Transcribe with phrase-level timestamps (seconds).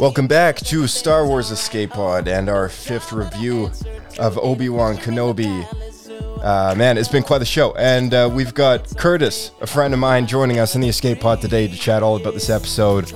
[0.00, 3.70] Welcome back to Star Wars Escape Pod and our fifth review
[4.18, 5.66] of Obi Wan Kenobi.
[6.42, 7.74] Uh, man, it's been quite the show.
[7.74, 11.42] And uh, we've got Curtis, a friend of mine, joining us in the Escape Pod
[11.42, 13.12] today to chat all about this episode.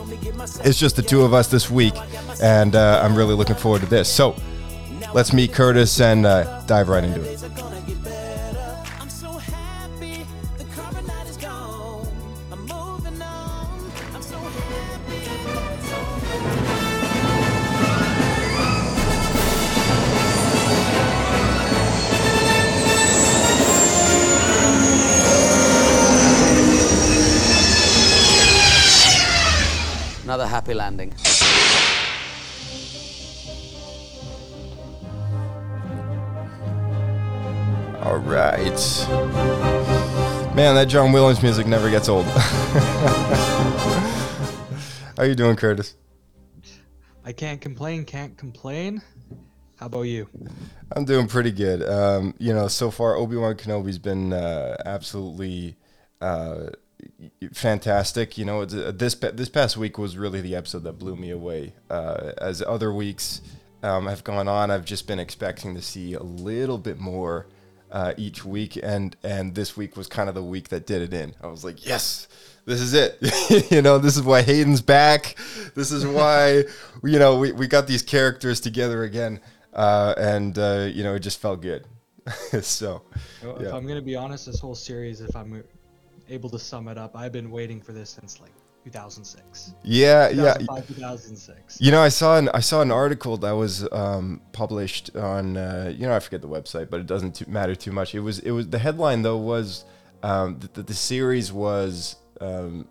[0.63, 1.95] It's just the two of us this week,
[2.43, 4.13] and uh, I'm really looking forward to this.
[4.13, 4.37] So
[5.15, 7.68] let's meet Curtis and uh, dive right into it.
[30.89, 31.13] Landing.
[38.03, 38.65] All right.
[40.55, 42.25] Man, that John Williams music never gets old.
[45.17, 45.97] How you doing, Curtis?
[47.25, 49.03] I can't complain, can't complain.
[49.77, 50.29] How about you?
[50.93, 51.87] I'm doing pretty good.
[51.87, 55.77] Um, you know, so far Obi Wan Kenobi's been uh, absolutely
[56.21, 56.69] uh,
[57.53, 58.39] fantastic.
[58.39, 61.75] You know, this this past week was really the episode that blew me away.
[61.91, 63.41] Uh, as other weeks
[63.83, 67.47] um, have gone on, I've just been expecting to see a little bit more
[67.91, 71.15] uh, each week, and and this week was kind of the week that did it
[71.15, 71.35] in.
[71.43, 72.29] I was like, yes.
[72.65, 73.71] This is it.
[73.71, 75.37] you know, this is why Hayden's back.
[75.75, 76.65] This is why,
[77.03, 79.41] you know, we, we got these characters together again.
[79.73, 81.87] Uh, and, uh, you know, it just felt good.
[82.61, 83.05] so,
[83.43, 83.69] Yeah.
[83.69, 85.65] If I'm gonna be honest, this whole series, if I'm
[86.29, 88.53] able to sum it up, I've been waiting for this since like
[88.85, 89.75] 2006.
[89.83, 90.55] yeah, yeah.
[90.55, 91.81] 2006.
[91.81, 95.93] You know, I saw an I saw an article that was um, published on uh,
[95.95, 98.15] you know I forget the website, but it doesn't too, matter too much.
[98.15, 99.85] It was it was the headline though was
[100.23, 102.89] um, that the, the series was um,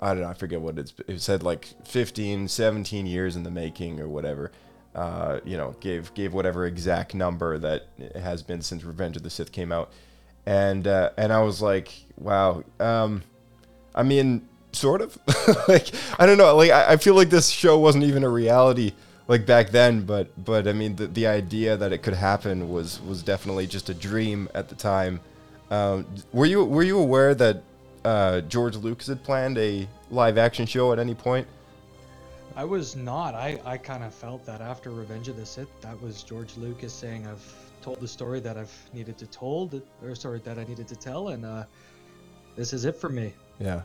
[0.00, 3.50] I don't know I forget what it's it said like 15, 17 years in the
[3.50, 4.52] making or whatever.
[4.94, 9.22] Uh, you know, gave gave whatever exact number that it has been since Revenge of
[9.22, 9.92] the Sith came out,
[10.48, 12.64] and uh, and I was like, wow.
[12.80, 13.22] Um,
[13.94, 15.18] I mean, sort of.
[15.68, 16.56] like I don't know.
[16.56, 18.92] Like I, I feel like this show wasn't even a reality
[19.28, 22.98] like back then, but but I mean the the idea that it could happen was
[23.02, 25.20] was definitely just a dream at the time.
[25.70, 27.62] Um, were you were you aware that
[28.06, 31.46] uh, George Lucas had planned a live action show at any point?
[32.56, 33.34] I was not.
[33.34, 36.92] I, I kind of felt that after Revenge of the Sith, that was George Lucas
[36.92, 40.88] saying, I've told the story that I've needed to told, or sorry, that I needed
[40.88, 41.64] to tell, and uh,
[42.56, 43.32] this is it for me.
[43.58, 43.82] Yeah.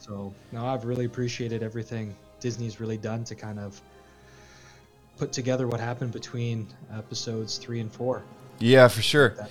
[0.00, 3.80] So now I've really appreciated everything Disney's really done to kind of
[5.16, 8.22] put together what happened between episodes three and four.
[8.60, 9.30] Yeah, for sure.
[9.30, 9.50] That-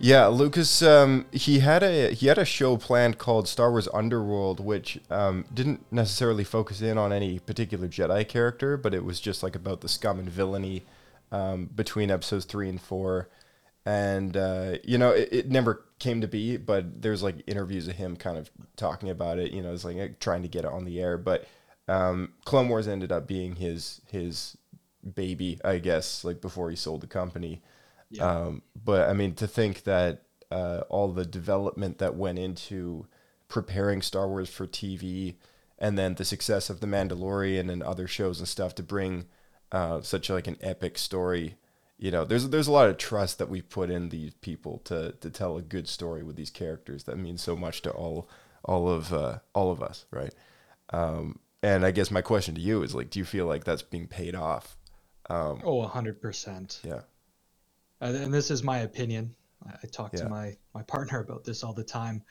[0.00, 0.82] Yeah, Lucas.
[0.82, 5.44] Um, he had a he had a show planned called Star Wars Underworld, which um,
[5.54, 9.80] didn't necessarily focus in on any particular Jedi character, but it was just like about
[9.82, 10.82] the scum and villainy
[11.32, 13.28] um, between episodes three and four.
[13.86, 17.96] And uh, you know, it, it never came to be, but there's like interviews of
[17.96, 19.52] him kind of talking about it.
[19.52, 21.18] You know, it's like trying to get it on the air.
[21.18, 21.46] But
[21.86, 24.56] um, Clone Wars ended up being his his
[25.14, 27.62] baby, I guess, like before he sold the company.
[28.20, 33.06] Um, but I mean, to think that uh, all the development that went into
[33.48, 35.34] preparing Star Wars for TV,
[35.78, 39.26] and then the success of The Mandalorian and other shows and stuff to bring
[39.74, 41.56] uh, such like an epic story.
[41.98, 45.12] You know, there's there's a lot of trust that we've put in these people to
[45.20, 48.28] to tell a good story with these characters that means so much to all
[48.64, 50.34] all of uh, all of us, right?
[50.90, 53.82] Um, and I guess my question to you is like, do you feel like that's
[53.82, 54.76] being paid off?
[55.30, 56.84] Um, Oh, 100%.
[56.84, 57.00] yeah.
[58.02, 59.34] Uh, and this is my opinion.
[59.66, 60.24] I, I talk Yeah.
[60.24, 62.22] to my, my partner about this all the time.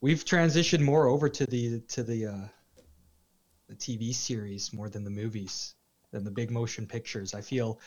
[0.00, 2.48] We've transitioned more over to the to the uh,
[3.68, 5.76] the TV series more than the movies,
[6.12, 7.34] than the big motion pictures.
[7.34, 7.80] I feel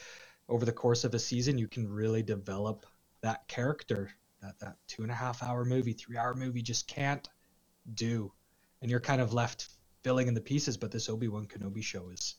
[0.49, 2.85] over the course of a season, you can really develop
[3.21, 4.11] that character
[4.41, 7.27] that that two and a half hour movie, three hour movie just can't
[7.93, 8.31] do,
[8.81, 9.69] and you're kind of left
[10.03, 10.77] filling in the pieces.
[10.77, 12.35] But this Obi Wan Kenobi show is.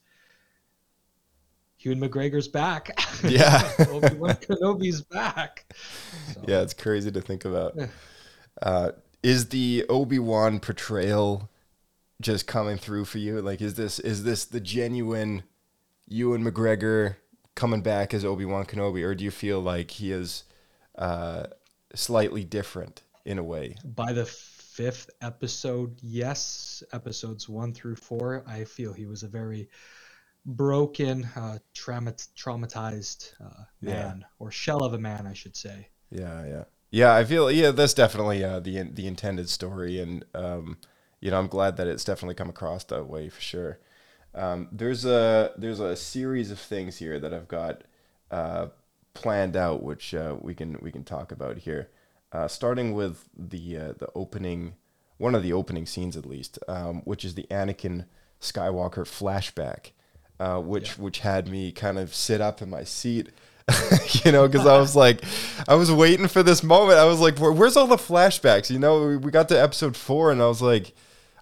[1.80, 2.98] Ewan McGregor's back.
[3.22, 3.72] Yeah.
[3.88, 5.64] Obi Wan Kenobi's back.
[6.34, 7.78] So, yeah, it's crazy to think about.
[8.60, 8.92] Uh,
[9.22, 11.48] is the Obi Wan portrayal
[12.20, 13.40] just coming through for you?
[13.40, 15.44] Like, is this is this the genuine
[16.08, 17.16] Ewan McGregor
[17.54, 20.44] coming back as Obi Wan Kenobi, or do you feel like he is
[20.96, 21.46] uh,
[21.94, 23.76] slightly different in a way?
[23.84, 29.68] By the fifth episode, yes, episodes one through four, I feel he was a very
[30.44, 34.14] broken, uh, trauma- traumatized uh, Yeah.
[34.14, 35.88] man, or shell of a man, I should say.
[36.10, 37.14] Yeah, yeah, yeah.
[37.14, 40.78] I feel yeah, that's definitely uh, the the intended story, and um,
[41.20, 43.78] you know, I'm glad that it's definitely come across that way for sure.
[44.36, 47.82] Um, there's a there's a series of things here that I've got
[48.30, 48.66] uh,
[49.14, 51.88] planned out, which uh, we can we can talk about here.
[52.32, 54.74] Uh, starting with the uh, the opening,
[55.16, 58.04] one of the opening scenes at least, um, which is the Anakin
[58.40, 59.92] Skywalker flashback,
[60.38, 63.30] uh, which which had me kind of sit up in my seat,
[64.24, 65.24] you know, because I was like,
[65.66, 66.98] I was waiting for this moment.
[66.98, 68.70] I was like, Where, where's all the flashbacks?
[68.70, 70.94] You know, we, we got to episode four, and I was like.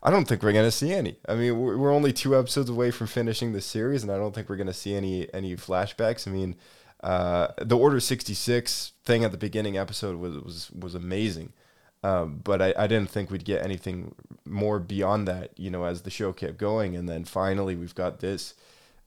[0.05, 1.17] I don't think we're gonna see any.
[1.27, 4.35] I mean, we're, we're only two episodes away from finishing the series, and I don't
[4.35, 6.29] think we're gonna see any any flashbacks.
[6.29, 6.57] I mean,
[7.03, 11.53] uh, the Order sixty six thing at the beginning episode was was was amazing,
[12.03, 14.15] um, but I, I didn't think we'd get anything
[14.45, 15.59] more beyond that.
[15.59, 18.53] You know, as the show kept going, and then finally we've got this,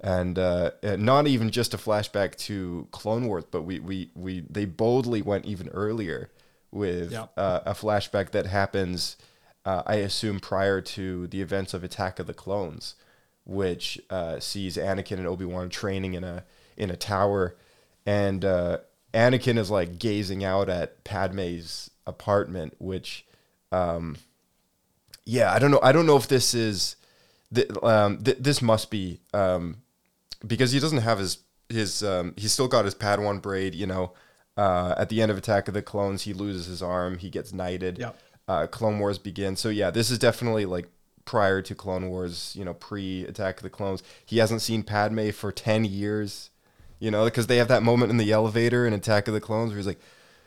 [0.02, 4.66] and uh, not even just a flashback to Clone Wars, but we we we they
[4.66, 6.32] boldly went even earlier
[6.72, 7.32] with Yep.
[7.38, 9.16] uh, a flashback that happens
[9.68, 12.96] uh, I assume prior to the events of Attack of the Clones,
[13.44, 16.46] which uh, sees Anakin and Obi Wan training in a
[16.78, 17.58] in a tower,
[18.06, 18.78] and uh,
[19.14, 23.26] Anakin is like gazing out at Padme's apartment, which,
[23.74, 24.16] um,
[25.26, 25.82] yeah, I don't know.
[25.84, 26.96] I don't know if this is,
[27.54, 29.82] th- um, th- this must be um,
[30.46, 34.14] because he doesn't have his his um, he's still got his Padawan braid, you know.
[34.56, 37.18] Uh, at the end of Attack of the Clones, he loses his arm.
[37.20, 38.00] He gets knighted.
[38.48, 39.60] Uh, Clone Wars begins.
[39.60, 40.88] So yeah, this is definitely like
[41.26, 44.04] prior to Clone Wars, you know, pre Attack of the Clones.
[44.26, 46.50] He hasn't seen Padme for ten years,
[47.00, 49.72] you know, because they have that moment in the elevator in Attack of the Clones
[49.72, 50.00] where he's like,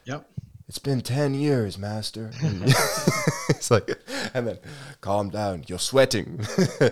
[0.04, 0.28] Yep.
[0.68, 2.30] "It's been ten years, Master."
[3.50, 3.90] It's like,
[4.32, 4.58] and then
[5.00, 6.40] calm down, you're sweating,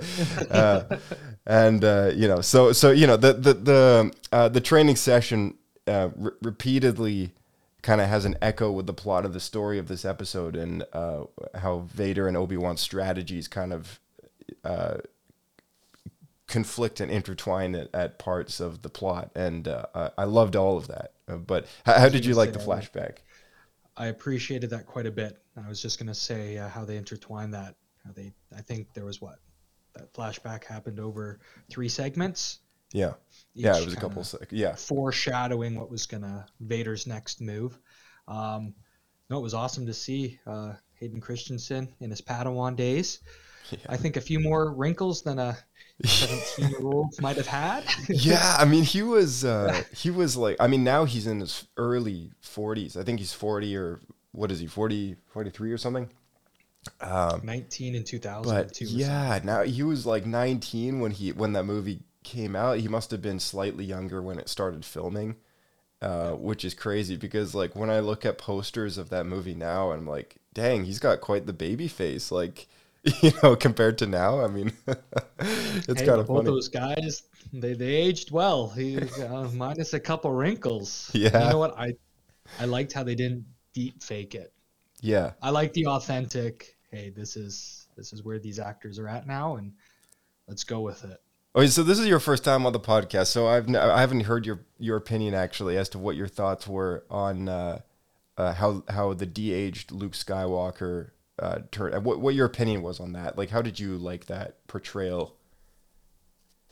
[0.51, 0.99] uh,
[1.47, 5.55] and uh, you know, so so you know the the the uh, the training session
[5.87, 7.33] uh, re- repeatedly
[7.89, 10.85] kind of has an echo with the plot of the story of this episode and
[10.93, 11.25] uh,
[11.55, 13.99] how Vader and Obi Wan's strategies kind of
[14.63, 14.99] uh,
[16.47, 20.89] conflict and intertwine at, at parts of the plot, and uh, I- loved all of
[20.89, 21.13] that.
[21.27, 23.21] Uh, but how, how did you like the flashback?
[23.97, 25.39] I appreciated that quite a bit.
[25.57, 27.75] I was just gonna say uh, how they intertwine that.
[28.05, 29.39] How they, I think there was what
[29.95, 32.59] that flashback happened over three segments.
[32.93, 33.15] Yeah,
[33.55, 34.25] yeah, it was a couple.
[34.25, 37.79] Sec- yeah, foreshadowing what was gonna Vader's next move.
[38.27, 38.75] Um,
[39.31, 43.21] no, it was awesome to see uh, Hayden Christensen in his Padawan days.
[43.87, 45.59] I think a few more wrinkles than a
[46.03, 47.85] 17 year old might have had.
[48.09, 48.57] yeah.
[48.59, 52.33] I mean, he was uh, he was like, I mean, now he's in his early
[52.43, 52.97] 40s.
[52.97, 54.01] I think he's 40 or
[54.33, 56.09] what is he, 40, 43 or something.
[57.43, 58.05] 19 in
[58.43, 58.85] But 2002.
[58.85, 62.79] or yeah, now he was like 19 when he when that movie came out.
[62.79, 65.37] He must have been slightly younger when it started filming,
[66.03, 69.93] uh, which is crazy because like when I look at posters of that movie now,
[69.93, 72.33] I'm like, dang, he's got quite the baby face.
[72.33, 72.69] Like,
[73.23, 74.73] you know, compared to now, I mean,
[75.89, 76.47] it's Hey, kind of both funny.
[76.47, 77.23] those guys,
[77.53, 78.69] they, they aged well.
[78.71, 81.15] He uh, minus a couple wrinkles.
[81.15, 81.31] Yeah.
[81.37, 81.79] You know what?
[81.79, 81.95] I
[82.59, 84.53] I liked how they didn't deep fake it.
[85.01, 86.77] Yeah, I like the authentic.
[86.91, 89.73] Hey, this is this is where these actors are at now, and
[90.49, 91.21] let's go with it.
[91.59, 94.21] Oh, so this is your first time on the podcast, so I've n- I haven't
[94.21, 97.81] heard your your opinion actually as to what your thoughts were on uh,
[98.37, 101.11] uh, how how the de-aged Luke Skywalker
[101.41, 102.05] uh, turned.
[102.05, 103.37] What what your opinion was on that?
[103.37, 105.35] Like, how did you like that portrayal?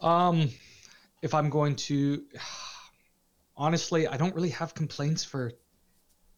[0.01, 0.51] Um,
[1.21, 2.23] if I'm going to,
[3.57, 5.51] honestly, I don't really have complaints for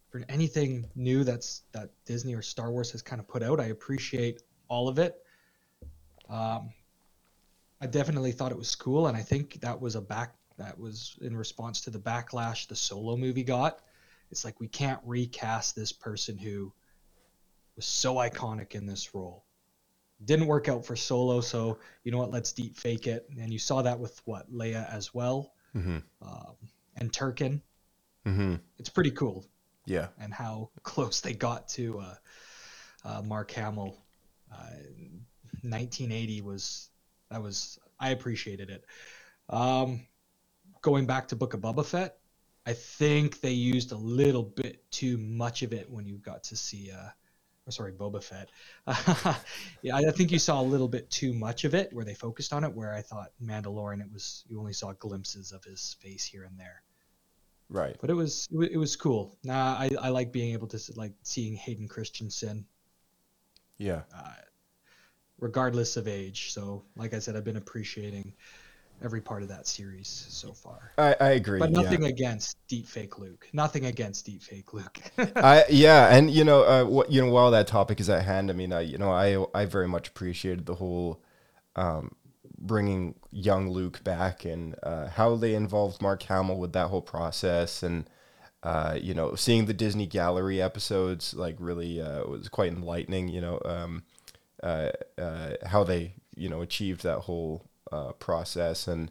[0.09, 3.61] for anything new that's that Disney or Star Wars has kind of put out.
[3.61, 5.17] I appreciate all of it.
[6.31, 6.71] Um,
[7.80, 11.16] I definitely thought it was cool, and I think that was a back that was
[11.20, 13.80] in response to the backlash the Solo movie got.
[14.30, 16.73] It's like we can't recast this person who
[17.76, 19.44] was so iconic in this role
[20.25, 22.32] didn't work out for Solo, so you know what?
[22.32, 23.28] Let's deep fake it.
[23.40, 26.02] And you saw that with what Leia as well, Mhm.
[26.20, 26.56] um,
[26.97, 27.62] and Tarkin.
[28.26, 28.56] Mm-hmm.
[28.78, 29.47] It's pretty cool,
[29.87, 32.14] Yeah, and how close they got to uh,
[33.04, 33.97] uh, Mark Hamill.
[34.50, 34.70] Uh,
[35.62, 36.90] 1980 was
[37.30, 38.85] that was I appreciated it.
[39.49, 40.06] Um,
[40.82, 42.18] going back to Book of Boba Fett,
[42.66, 46.56] I think they used a little bit too much of it when you got to
[46.56, 47.08] see uh,
[47.68, 48.49] or sorry, Boba Fett.
[49.82, 52.52] yeah, I think you saw a little bit too much of it where they focused
[52.52, 52.73] on it.
[52.73, 56.58] Where I thought Mandalorian, it was you only saw glimpses of his face here and
[56.58, 56.82] there.
[57.68, 57.97] Right.
[58.00, 59.37] But it was it was cool.
[59.44, 62.64] Nah, I I like being able to like seeing Hayden Christensen
[63.76, 64.02] Yeah.
[65.38, 66.52] Regardless of age.
[66.52, 68.33] So like I said, I've been appreciating
[69.02, 70.92] every part of that series so far.
[70.99, 71.59] I, I agree.
[71.59, 71.83] But yeah.
[71.83, 73.49] nothing against deepfake Luke.
[73.52, 74.99] Nothing against deepfake Luke.
[75.37, 78.50] I yeah, and you know, uh, what you know, while that topic is at hand,
[78.50, 81.23] I mean, I you know, I I very much appreciated the whole
[81.76, 82.12] um,
[82.59, 87.83] bringing young Luke back and uh, how they involved Mark Hamill with that whole process,
[87.83, 88.09] and
[88.62, 93.28] uh, you know, seeing the Disney Gallery episodes like really uh, was quite enlightening.
[93.28, 94.02] You know, um,
[94.62, 99.11] uh, uh, how they you know achieved that whole uh, process and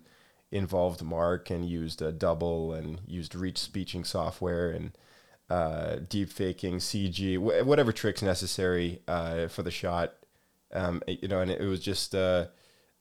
[0.51, 4.92] involved Mark and used a double and used Respeecher software and
[5.50, 10.13] uh, deep faking CG, wh- whatever tricks necessary uh, for the shot.
[10.74, 12.48] Um, you know, and it was just uh,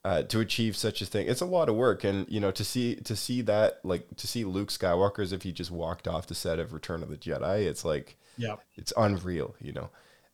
[0.05, 1.27] uh, to achieve such a thing.
[1.27, 4.29] It's a lot of work, and you know, to see to see that, like to
[4.29, 7.17] see Luke Skywalker as if he just walked off the set of Return of the
[7.17, 7.67] Jedi.
[7.67, 8.57] It's like yeah.
[8.77, 9.91] it's unreal, you know.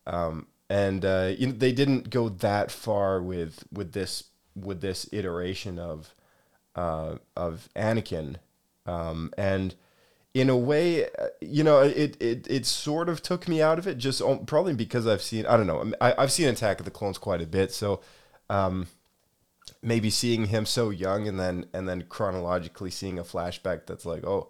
[0.06, 4.24] Um, and uh, you know, they didn't go that far with with this
[4.56, 6.14] with this iteration of
[6.74, 8.36] uh, of Anakin,
[8.86, 9.74] um, and
[10.32, 13.86] in a way, uh, you know, it, it it sort of took me out of
[13.86, 16.90] it, just probably because I've seen I don't know I, I've seen Attack of the
[16.90, 18.00] Clones quite a bit, so
[18.48, 18.86] um,
[19.82, 24.24] maybe seeing him so young and then and then chronologically seeing a flashback that's like
[24.24, 24.48] oh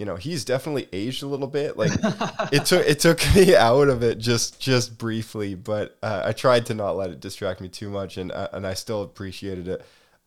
[0.00, 1.76] you know he's definitely aged a little bit.
[1.76, 1.92] Like
[2.56, 6.64] it took it took me out of it just just briefly but uh, i tried
[6.66, 9.80] to not let it distract me too much and uh, and i still appreciated it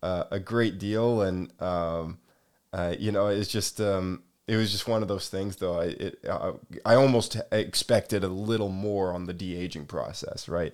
[0.03, 1.22] uh, a great deal.
[1.22, 2.20] And um
[2.72, 5.80] uh, you know it's just um it was just one of those things though.
[5.80, 6.53] I it uh,
[6.86, 10.74] i almost expected a little more on the de-aging process right?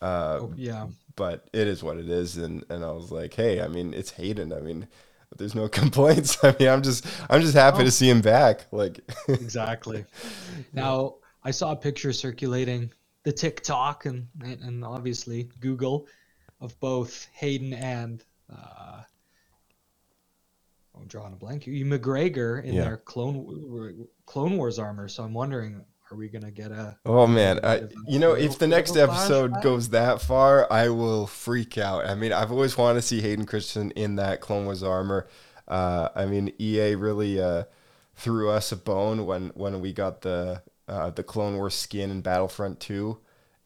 [0.00, 0.86] Uh Yeah.
[1.16, 2.36] but it is what it is.
[2.36, 4.52] And and I was like hey I mean it's Hayden.
[4.52, 4.86] I mean
[5.36, 9.00] there's no complaints I mean I'm just I'm just happy to see him back like
[9.28, 10.04] Exactly.
[10.72, 12.92] Now, I saw a picture circulating
[13.24, 16.06] the TikTok and and obviously Google
[16.60, 19.02] of both Hayden and uh,
[20.96, 21.66] I'm drawing a blank.
[21.66, 22.84] Ewan McGregor in Yeah.
[22.84, 25.06] their clone Clone Wars armor.
[25.08, 26.96] So I'm wondering, are we gonna get a?
[27.06, 29.62] oh man I, bit of a you know if the next episode flashback?
[29.62, 33.46] goes that far I will freak out I mean I've always wanted to see Hayden
[33.46, 35.28] Christensen in that Clone Wars armor
[35.66, 37.64] uh I mean EA really uh
[38.14, 42.22] threw us a bone when when we got the uh, the Clone Wars skin in
[42.22, 43.18] Battlefront 2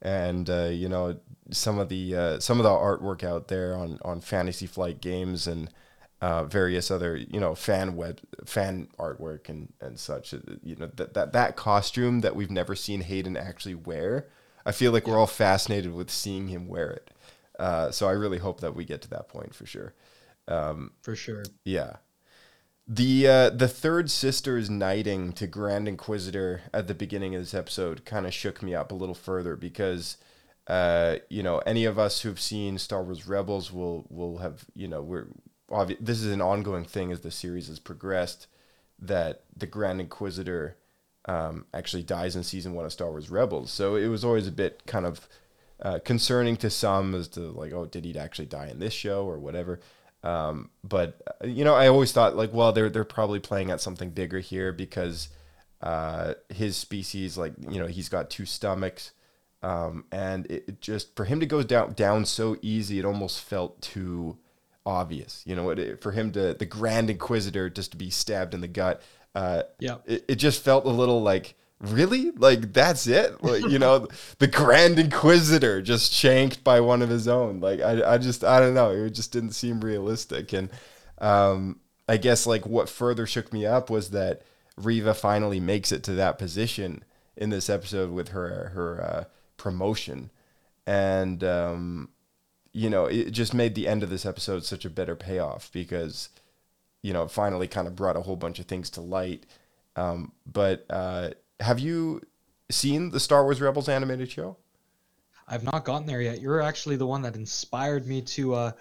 [0.03, 1.19] and uh, you know
[1.51, 5.47] some of the uh, some of the artwork out there on on Fantasy Flight games
[5.47, 5.71] and
[6.23, 10.33] uh, various other you know fan web fan artwork and and such.
[10.63, 14.29] You know that that that costume that we've never seen Hayden actually wear.
[14.65, 17.11] I feel like we're all fascinated with seeing him wear it.
[17.59, 19.95] Uh, so I really hope that we get to that point for sure.
[21.03, 21.43] For sure.
[21.65, 21.97] Yeah.
[22.87, 28.05] The uh, the third sister's knighting to Grand Inquisitor at the beginning of this episode
[28.05, 30.19] kind of shook me up a little further because
[30.69, 34.87] uh, you know any of us who've seen Star Wars Rebels will will have you
[34.87, 35.27] know we're
[35.73, 38.47] obvi- this is an ongoing thing as the series has progressed
[38.99, 40.77] that the Grand Inquisitor
[41.27, 43.71] um, actually dies in season one of Star Wars Rebels.
[43.71, 45.29] So it was always a bit kind of
[45.81, 49.25] uh, concerning to some as to like, oh, did he actually die in this show
[49.25, 49.81] or whatever?
[50.23, 53.81] Um, but uh, you know, I always thought like, well, they're they're probably playing at
[53.81, 55.29] something bigger here because
[55.81, 59.11] uh, his species, like you know, he's got two stomachs,
[59.63, 63.41] um, and it, it just for him to go down down so easy, it almost
[63.41, 64.39] felt too
[64.87, 65.43] obvious.
[65.47, 68.69] You know, it, for him to the Grand Inquisitor just to be stabbed in the
[68.69, 69.03] gut.
[69.35, 69.97] Uh, Yeah.
[70.07, 74.07] it, it just felt a little like really like that's it like you know
[74.39, 78.61] the grand inquisitor just shanked by one of his own like i, I just i
[78.61, 80.71] don't know it just didn't seem realistic and
[81.19, 84.43] um i guess like what further shook me up was that
[84.77, 87.03] Reva finally makes it to that position
[87.37, 89.25] in this episode with her her uh,
[89.57, 90.31] promotion
[90.87, 92.11] and um
[92.73, 96.29] you know it just made the end of this episode such a better payoff because
[97.03, 99.45] you know, it finally kind of brought a whole bunch of things to light.
[99.97, 102.23] Um, but uh, have you
[102.71, 104.57] seen the Star Wars Rebels animated show?
[105.49, 106.41] I've not gotten there yet.
[106.41, 108.73] You're actually the one that inspired me to uh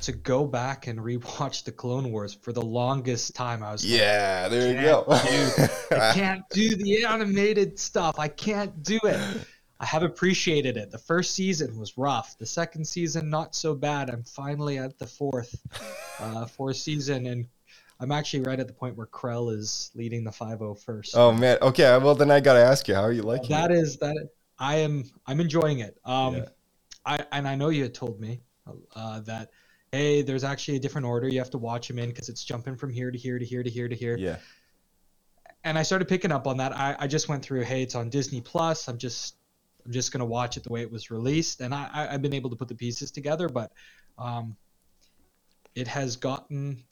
[0.00, 3.62] to go back and rewatch the Clone Wars for the longest time.
[3.62, 5.04] I was like, Yeah, there you go.
[5.06, 8.18] do- I can't do the animated stuff.
[8.18, 9.20] I can't do it.
[9.80, 10.90] I have appreciated it.
[10.90, 12.36] The first season was rough.
[12.36, 14.10] The second season not so bad.
[14.10, 15.54] I'm finally at the fourth,
[16.20, 17.46] uh, fourth season, and
[18.00, 21.10] I'm actually right at the point where Krell is leading the 501st.
[21.14, 21.58] oh man.
[21.62, 21.84] Okay.
[21.98, 23.78] Well, then I gotta ask you, how are you liking that it?
[23.78, 24.30] is that.
[24.58, 25.98] I am I'm enjoying it.
[26.04, 26.44] Um, Yeah.
[27.06, 28.40] I and I know you had told me
[28.94, 29.50] uh, that
[29.92, 32.76] hey, there's actually a different order you have to watch them in because it's jumping
[32.76, 34.16] from here to here to here to here to here.
[34.16, 34.36] Yeah.
[35.64, 36.76] And I started picking up on that.
[36.76, 37.62] I, I just went through.
[37.62, 38.88] Hey, it's on Disney Plus.
[38.88, 39.36] I'm just
[39.88, 42.50] I'm just gonna watch it the way it was released, and I, I've been able
[42.50, 43.72] to put the pieces together, but
[44.18, 44.54] um,
[45.74, 46.84] it has gotten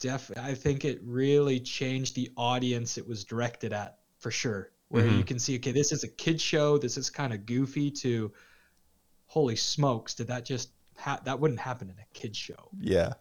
[0.00, 0.30] def.
[0.36, 4.70] I think it really changed the audience it was directed at for sure.
[4.88, 6.78] Where you can see, okay, this is a kid show.
[6.78, 7.90] This is kind of goofy.
[7.90, 8.30] To
[9.26, 12.68] holy smokes, did that just ha- that wouldn't happen in a kid show?
[12.78, 13.14] Yeah.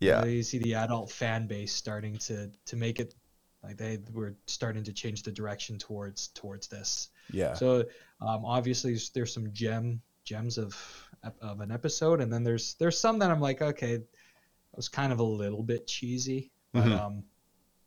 [0.00, 0.24] Yeah.
[0.24, 3.14] you see the adult fan base starting to to make it
[3.62, 7.08] like they were starting to change the direction towards towards this.
[7.32, 7.54] Yeah.
[7.54, 7.84] So
[8.20, 10.76] um, obviously there's, some gem gems of
[11.42, 14.06] of an episode, and then there's there's some that I'm like, okay, that
[14.76, 16.98] was kind of a little bit cheesy, but Mhm.
[16.98, 17.24] um,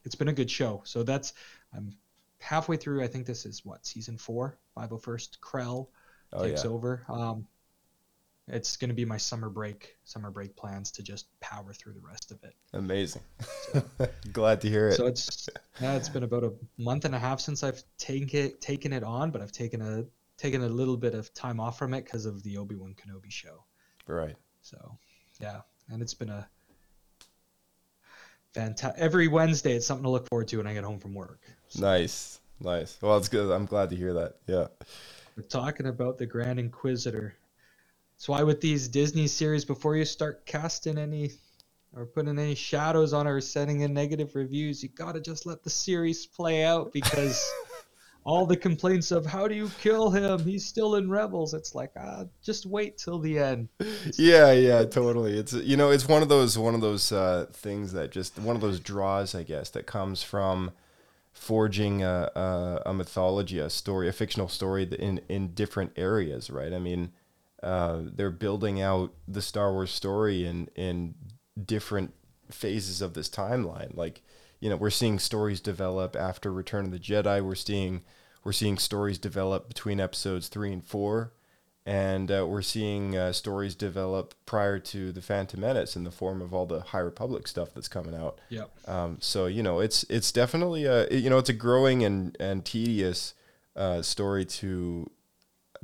[0.03, 0.81] it's been a good show.
[0.85, 1.33] So that's
[1.73, 1.95] I'm
[2.39, 3.01] halfway through.
[3.03, 4.59] I think this is what season four.
[4.77, 5.87] 501st Krell
[6.33, 6.69] Oh, takes yeah.
[6.71, 7.05] over.
[7.09, 7.47] Um,
[8.47, 12.31] it's gonna be my summer break summer break plans to just power through the rest
[12.31, 12.53] of it.
[12.73, 13.21] Amazing.
[14.33, 14.95] Glad to hear it.
[14.95, 15.50] So it's
[15.81, 19.03] yeah, it's been about a month and a half since I've taken it taken it
[19.03, 20.05] on, but I've taken a
[20.38, 23.31] taken a little bit of time off from it because of the Obi Wan Kenobi
[23.31, 23.63] show.
[24.07, 24.35] right.
[24.62, 24.97] So
[25.39, 26.47] yeah, and it's been a
[28.53, 29.01] fantastic.
[29.01, 31.41] Every Wednesday, it's something to look forward to when I get home from work.
[31.79, 32.39] Nice.
[32.59, 32.97] Nice.
[33.01, 33.51] Well, it's good.
[33.51, 34.35] I'm glad to hear that.
[34.47, 34.67] Yeah.
[35.35, 37.35] We're talking about the Grand Inquisitor.
[38.15, 41.32] That's why with these Disney series, before you start casting any
[41.96, 45.70] or putting any shadows on or sending in negative reviews, you gotta just let the
[45.70, 47.43] series play out because
[48.24, 50.39] all the complaints of how do you kill him?
[50.39, 51.53] He's still in Rebels.
[51.53, 53.70] It's like ah, just wait till the end.
[54.17, 57.93] yeah yeah totally it's you know it's one of those one of those uh, things
[57.93, 60.72] that just one of those draws i guess that comes from
[61.32, 66.73] forging a, a, a mythology a story a fictional story in in different areas right
[66.73, 67.12] i mean
[67.63, 71.15] uh, they're building out the star wars story in in
[71.65, 72.13] different
[72.52, 74.21] phases of this timeline like
[74.60, 78.04] you know we're seeing stories develop after return of the jedi we're seeing
[78.43, 81.32] we're seeing stories develop between episodes three and four
[81.86, 86.41] and uh, we're seeing uh, stories develop prior to the Phantom Menace in the form
[86.41, 88.39] of all the High Republic stuff that's coming out.
[88.49, 88.71] Yep.
[88.88, 92.63] Um, so you know, it's it's definitely a you know it's a growing and and
[92.63, 93.34] tedious
[93.76, 95.10] uh, story to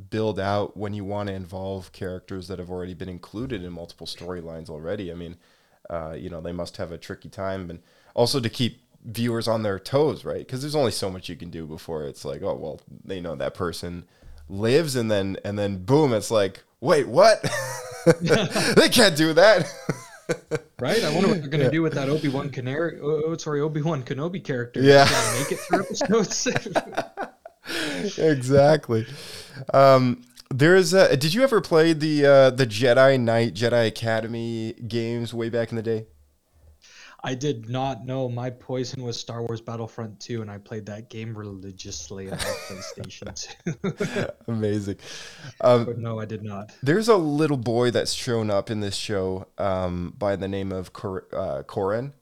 [0.09, 4.07] build out when you want to involve characters that have already been included in multiple
[4.07, 5.11] storylines already.
[5.11, 5.37] I mean,
[5.89, 7.79] uh, you know, they must have a tricky time, and
[8.13, 10.39] also to keep viewers on their toes, right?
[10.39, 13.35] Because there's only so much you can do before it's like, oh well, they know
[13.35, 14.05] that person
[14.47, 17.41] lives, and then and then boom, it's like, wait, what?
[18.21, 19.71] they can't do that.
[20.79, 21.03] Right?
[21.03, 22.99] I wonder what they're gonna do with that Obi Wan Canary.
[23.01, 24.81] Oh, sorry, Obi Wan Kenobi character.
[24.81, 25.03] Yeah.
[25.03, 26.47] Is he gonna make it through episodes.
[28.17, 29.05] exactly.
[29.73, 35.33] Um, there's a, did you ever play the uh, the Jedi Knight Jedi Academy games
[35.33, 36.07] way back in the day?
[37.23, 41.09] I did not know my poison was Star Wars Battlefront 2, and I played that
[41.09, 44.25] game religiously on PlayStation 2.
[44.47, 44.97] Amazing.
[45.59, 46.71] Um, but no, I did not.
[46.81, 50.93] there's a little boy that's shown up in this show um, by the name of
[50.93, 52.13] Cor- uh, Corran,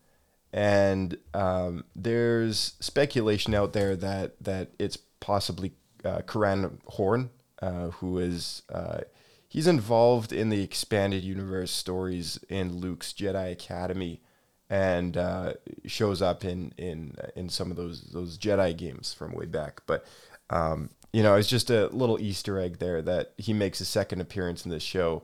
[0.51, 5.73] and um, there's speculation out there that that it's possibly
[6.07, 7.29] uh, Corran Horn,
[7.61, 9.01] uh, who is uh,
[9.47, 14.21] he's involved in the expanded universe stories in Luke's Jedi Academy,
[14.69, 15.53] and uh,
[15.85, 19.81] shows up in in in some of those those Jedi games from way back.
[19.85, 20.05] But
[20.49, 24.21] um, you know, it's just a little Easter egg there that he makes a second
[24.21, 25.23] appearance in this show.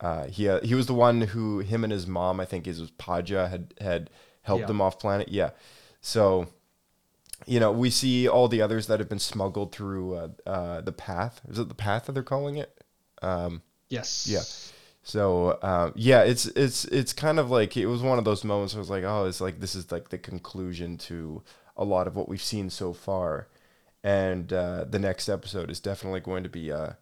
[0.00, 2.80] Uh, he uh, he was the one who him and his mom, I think, is
[2.80, 4.10] was Paja had had
[4.42, 4.66] helped Yeah.
[4.66, 5.28] them off planet.
[5.28, 5.50] Yeah,
[6.00, 6.48] so
[7.46, 10.92] you know we see all the others that have been smuggled through uh, uh, the
[10.92, 11.40] path.
[11.48, 12.82] Is it the path that they're calling it?
[13.88, 14.26] Yes.
[14.26, 14.42] Yeah.
[15.02, 18.74] So um, yeah, it's it's it's kind of like it was one of those moments
[18.74, 21.42] where I was like, oh, it's like this is like the conclusion to
[21.76, 23.48] a lot of what we've seen so far,
[24.02, 26.96] and uh, the next episode is definitely going to be a,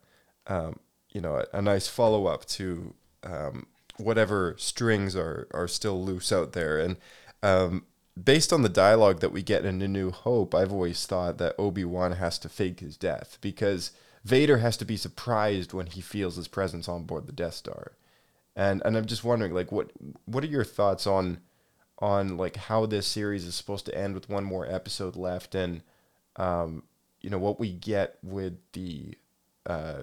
[0.48, 0.80] um,
[1.12, 3.66] you know, a, a nice follow up to um,
[3.98, 6.96] whatever strings are are still loose out there, and
[7.44, 7.84] um,
[8.20, 11.54] based on the dialogue that we get in A New Hope, I've always thought that
[11.58, 13.92] Obi Wan has to fake his death because
[14.24, 17.92] Vader has to be surprised when he feels his presence on board the Death Star,
[18.54, 19.90] and and I'm just wondering, like, what
[20.26, 21.38] what are your thoughts on
[21.98, 25.82] on like how this series is supposed to end with one more episode left, and
[26.36, 26.84] um,
[27.20, 29.16] you know what we get with the
[29.66, 30.02] uh,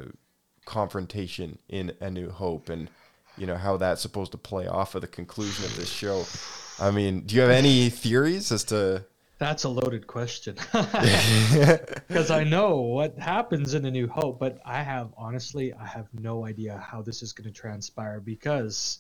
[0.66, 2.90] confrontation in A New Hope, and
[3.38, 6.26] you know how that's supposed to play off of the conclusion of this show.
[6.82, 9.06] I mean, do you have any theories as to
[9.38, 10.56] That's a loaded question.
[12.08, 16.08] Because I know what happens in A New Hope, but I have honestly, I have
[16.14, 19.00] no idea how this is going to transpire because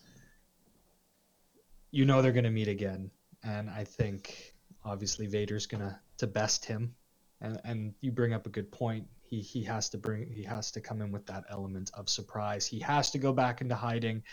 [1.92, 3.10] you know they're going to meet again,
[3.44, 4.54] and I think
[4.86, 6.94] obviously Vader's going to to best him,
[7.42, 9.08] and and you bring up a good point.
[9.24, 12.68] He he has to bring he has to come in with that element of surprise.
[12.68, 14.24] He has to go back into hiding,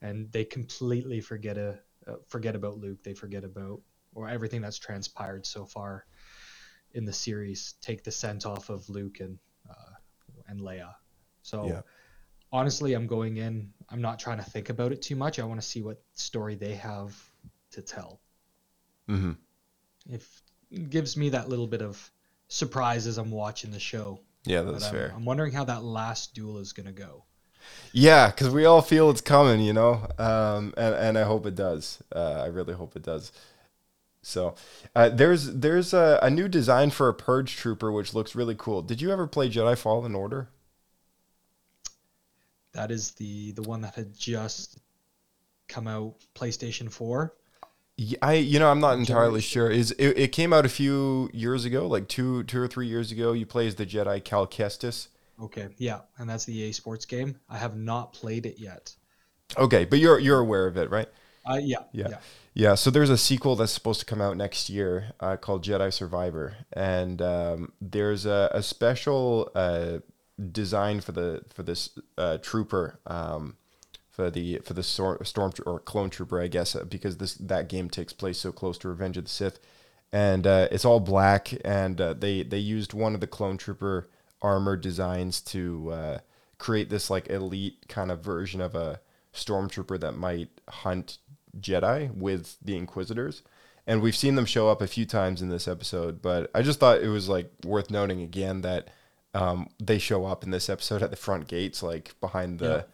[0.00, 3.02] and they completely forget a uh, forget about Luke.
[3.02, 3.80] They forget about
[4.14, 6.04] or everything that's transpired so far
[6.92, 7.74] in the series.
[7.80, 9.38] Take the scent off of Luke and
[9.68, 9.94] uh,
[10.48, 10.94] and Leia.
[11.42, 11.80] So Yeah.
[12.52, 13.72] honestly, I'm going in.
[13.88, 15.38] I'm not trying to think about it too much.
[15.38, 17.16] I want to see what story they have
[17.72, 18.20] to tell.
[19.06, 19.32] hmm
[20.08, 22.10] If it gives me that little bit of
[22.48, 24.20] surprise as I'm watching the show.
[24.44, 25.12] Yeah, that's I'm, fair.
[25.14, 27.24] I'm wondering how that last duel is gonna go.
[27.92, 31.54] Yeah, because we all feel it's coming, you know, um, and and I hope it
[31.54, 32.02] does.
[32.14, 33.32] Uh, I really hope it does.
[34.22, 34.54] So,
[34.94, 38.82] uh, there's there's a, a new design for a purge trooper which looks really cool.
[38.82, 40.48] Did you ever play Jedi Fallen Order?
[42.72, 44.78] That is the the one that had just
[45.68, 47.34] come out PlayStation 4.
[47.96, 49.70] Yeah, I you know I'm not entirely sure.
[49.70, 53.12] Is it, it came out a few years ago, like two two or three years
[53.12, 53.32] ago.
[53.32, 55.08] You play as the Jedi Cal Kestis.
[55.40, 57.38] Okay, yeah, and that's the EA Sports game.
[57.48, 58.94] I have not played it yet.
[59.58, 61.08] Okay, but you're you're aware of it, right?
[61.48, 62.08] Uh, yeah, Yeah.
[62.10, 62.18] yeah.
[62.54, 65.92] Yeah, so there's a sequel that's supposed to come out next year uh, called Jedi
[65.92, 69.98] Survivor, and um, there's a, a special uh,
[70.52, 73.56] design for the for this uh, trooper um,
[74.10, 77.68] for the for the stor- storm or clone trooper, I guess, uh, because this that
[77.68, 79.58] game takes place so close to Revenge of the Sith,
[80.12, 84.08] and uh, it's all black, and uh, they they used one of the clone trooper
[84.42, 86.18] armor designs to uh,
[86.58, 89.00] create this like elite kind of version of a
[89.32, 91.18] stormtrooper that might hunt
[91.58, 93.42] Jedi with the Inquisitors.
[93.86, 96.78] And we've seen them show up a few times in this episode, but I just
[96.78, 98.88] thought it was like worth noting again that
[99.34, 102.86] um, they show up in this episode at the front gates, like behind the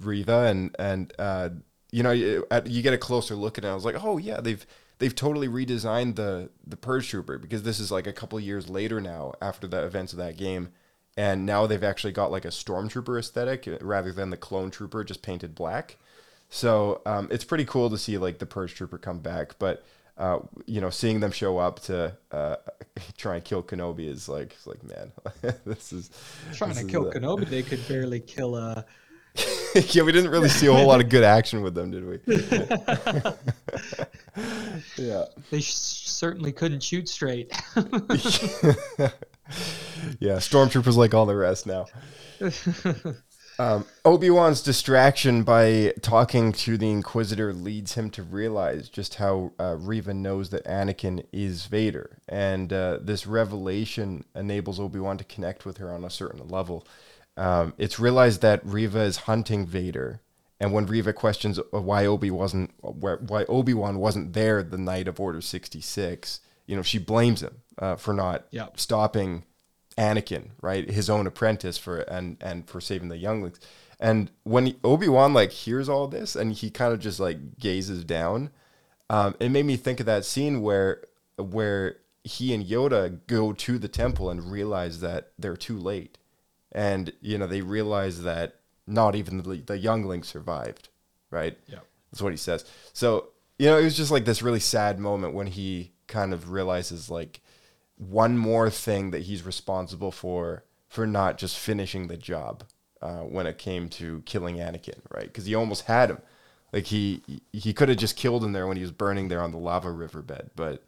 [0.00, 1.50] Reva, and and uh,
[1.92, 3.68] you know you, at, you get a closer look at it.
[3.68, 4.64] I was like, oh yeah, they've
[4.98, 9.00] they've totally redesigned the the Purge Trooper because this is like a couple years later
[9.00, 10.70] now after the events of that game,
[11.16, 15.22] and now they've actually got like a stormtrooper aesthetic rather than the clone trooper just
[15.22, 15.96] painted black.
[16.50, 19.84] So um, it's pretty cool to see like the Purge Trooper come back, but
[20.16, 22.56] uh, you know, seeing them show up to uh,
[23.16, 25.10] try and kill Kenobi is like, it's like man,
[25.66, 26.10] this is
[26.52, 28.82] Trying this to is, kill uh, Kenobi, they could barely kill uh,
[29.88, 32.20] yeah, we didn't really see a whole lot of good action with them, did we?
[34.96, 35.24] yeah.
[35.50, 37.52] They sh- certainly couldn't shoot straight.
[40.18, 41.86] Yeah, stormtroopers like all the rest now.
[43.56, 49.52] Um, Obi Wan's distraction by talking to the Inquisitor leads him to realize just how
[49.60, 55.24] uh, Reva knows that Anakin is Vader, and uh, this revelation enables Obi Wan to
[55.24, 56.84] connect with her on a certain level.
[57.36, 60.20] Um, it's realized that Reva is hunting Vader,
[60.58, 65.20] and when Reva questions why Obi wasn't why Obi Wan wasn't there the night of
[65.20, 68.78] Order sixty six, you know, she blames him uh, for not Yep.
[68.78, 69.44] stopping
[69.96, 73.60] Anakin, right, his own apprentice for and and for saving the younglings.
[74.00, 78.04] And when Obi Wan like hears all this and he kind of just like gazes
[78.04, 78.50] down,
[79.08, 81.04] um, it made me think of that scene where
[81.36, 86.18] where he and Yoda go to the temple and realize that they're too late,
[86.72, 90.88] and you know they realize that not even the, the youngling survived,
[91.30, 91.56] right?
[91.66, 91.78] Yeah.
[92.10, 92.64] That's what he says.
[92.92, 96.50] So, you know, it was just like this really sad moment when he kind of
[96.50, 97.40] realizes like
[97.96, 102.64] one more thing that he's responsible for for not just finishing the job
[103.02, 105.26] uh, when it came to killing Anakin, right?
[105.26, 106.18] Because he almost had him.
[106.72, 109.52] Like he he could have just killed him there when he was burning there on
[109.52, 110.82] the lava riverbed, but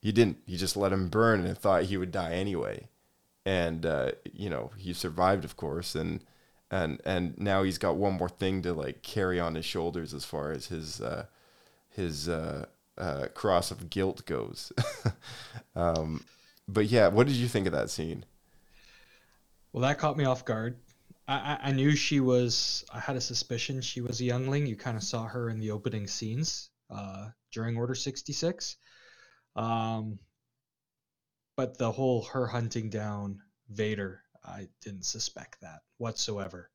[0.00, 0.38] he didn't.
[0.46, 2.88] He just let him burn and thought he would die anyway.
[3.44, 6.24] And uh, you know he survived, of course, and
[6.70, 10.24] and and now he's got one more thing to like carry on his shoulders as
[10.24, 11.26] far as his uh,
[11.90, 12.66] his uh,
[12.98, 14.72] uh, cross of guilt goes.
[15.76, 16.24] um,
[16.68, 18.24] but yeah, what did you think of that scene?
[19.72, 20.78] Well, that caught me off guard.
[21.28, 22.84] I, I, I knew she was.
[22.92, 24.66] I had a suspicion she was a youngling.
[24.66, 28.76] You kind of saw her in the opening scenes uh, during Order sixty six.
[29.54, 30.18] Um,
[31.56, 36.70] but the whole her hunting down Vader, I didn't suspect that whatsoever.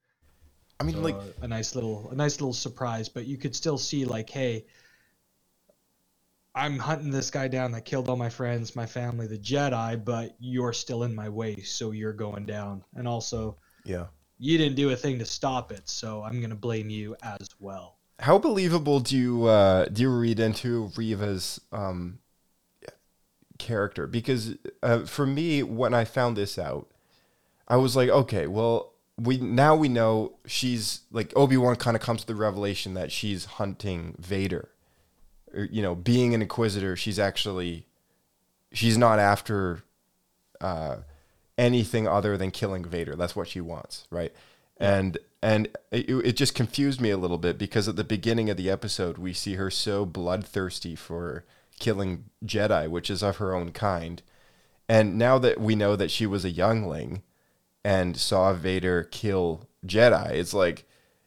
[0.80, 3.78] I mean, So, like, a nice little a nice little surprise, but you could still
[3.78, 4.66] see like, hey,
[6.54, 10.36] I'm hunting this guy down that killed all my friends, my family, the Jedi, but
[10.40, 12.84] you're still in my way, so you're going down.
[12.96, 14.08] And also, yeah.
[14.38, 17.98] you didn't do a thing to stop it, so I'm gonna blame you as well.
[18.20, 22.20] How believable do you uh, do you read into Reva's um,
[23.62, 26.92] character because uh, for me, when I found this out,
[27.68, 32.02] I was like, okay, well, we now we know she's like Obi Wan kind of
[32.02, 34.71] comes to the revelation that she's hunting Vader.
[35.54, 37.86] Or, you know, being an Inquisitor, she's actually
[38.72, 39.84] she's not after
[40.60, 40.98] uh,
[41.58, 43.16] anything other than killing Vader.
[43.16, 44.34] That's what she wants, right?
[44.78, 48.58] And and it, it just confused me a little bit because at the beginning of
[48.58, 51.46] the episode, we see her so bloodthirsty for
[51.80, 54.22] killing Jedi, which is of her own kind.
[54.88, 57.24] And now that we know that she was a youngling
[57.84, 60.86] and saw Vader kill Jedi, it's like,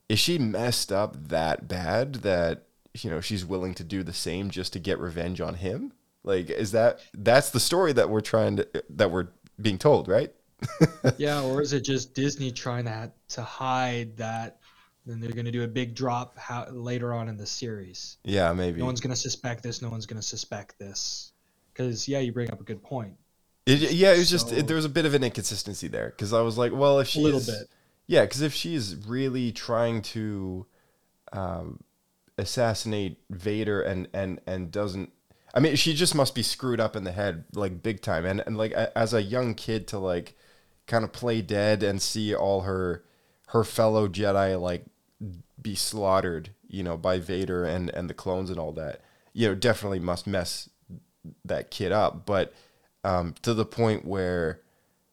[0.08, 2.66] is she messed up that bad that
[3.00, 5.92] you know she's willing to do the same just to get revenge on him?
[6.22, 9.28] Like, is that that's the story that we're trying to that we're
[9.60, 10.32] being told, right?
[11.18, 14.58] yeah, or is it just Disney trying to to hide that?
[15.06, 18.16] Then they're going to do a big drop how, later on in the series.
[18.24, 18.80] Yeah, maybe.
[18.80, 19.82] No one's going to suspect this.
[19.82, 21.32] No one's going to suspect this.
[21.74, 23.14] Because yeah, you bring up a good point.
[23.66, 26.32] It, yeah, it was just it, there was a bit of an inconsistency there because
[26.32, 27.68] I was like, well, if A she's little bit.
[28.06, 30.64] yeah, because if she's really trying to
[31.32, 31.83] um,
[32.38, 35.12] assassinate Vader and and and doesn't,
[35.54, 38.42] I mean, she just must be screwed up in the head like big time, and
[38.46, 40.36] and like as a young kid to like
[40.86, 43.04] kind of play dead and see all her
[43.48, 44.84] her fellow Jedi like
[45.60, 49.00] be slaughtered, you know, by Vader and and the clones and all that,
[49.32, 50.68] you know, definitely must mess
[51.44, 52.52] that kid up, but
[53.02, 54.60] um, to the point where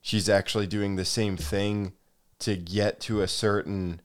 [0.01, 1.93] she's actually doing the same thing
[2.39, 4.01] to get to a certain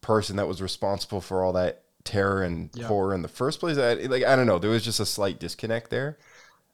[0.00, 2.92] person that was responsible for all that terror and Yeah.
[2.92, 3.78] horror in the first place.
[3.78, 6.18] I, like I don't know, there was just a slight disconnect there.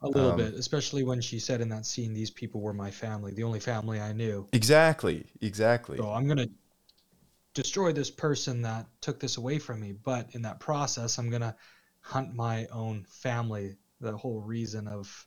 [0.01, 2.91] A little Um, bit, especially when she said in that scene, "These people were my
[2.91, 6.07] family, the only family I knew." Exactly, exactly.
[6.07, 6.49] So I'm gonna
[7.55, 11.57] destroy this person that took this away from me, but in that process, I'm gonna
[12.01, 13.77] hunt my own family.
[14.01, 15.27] The whole reason of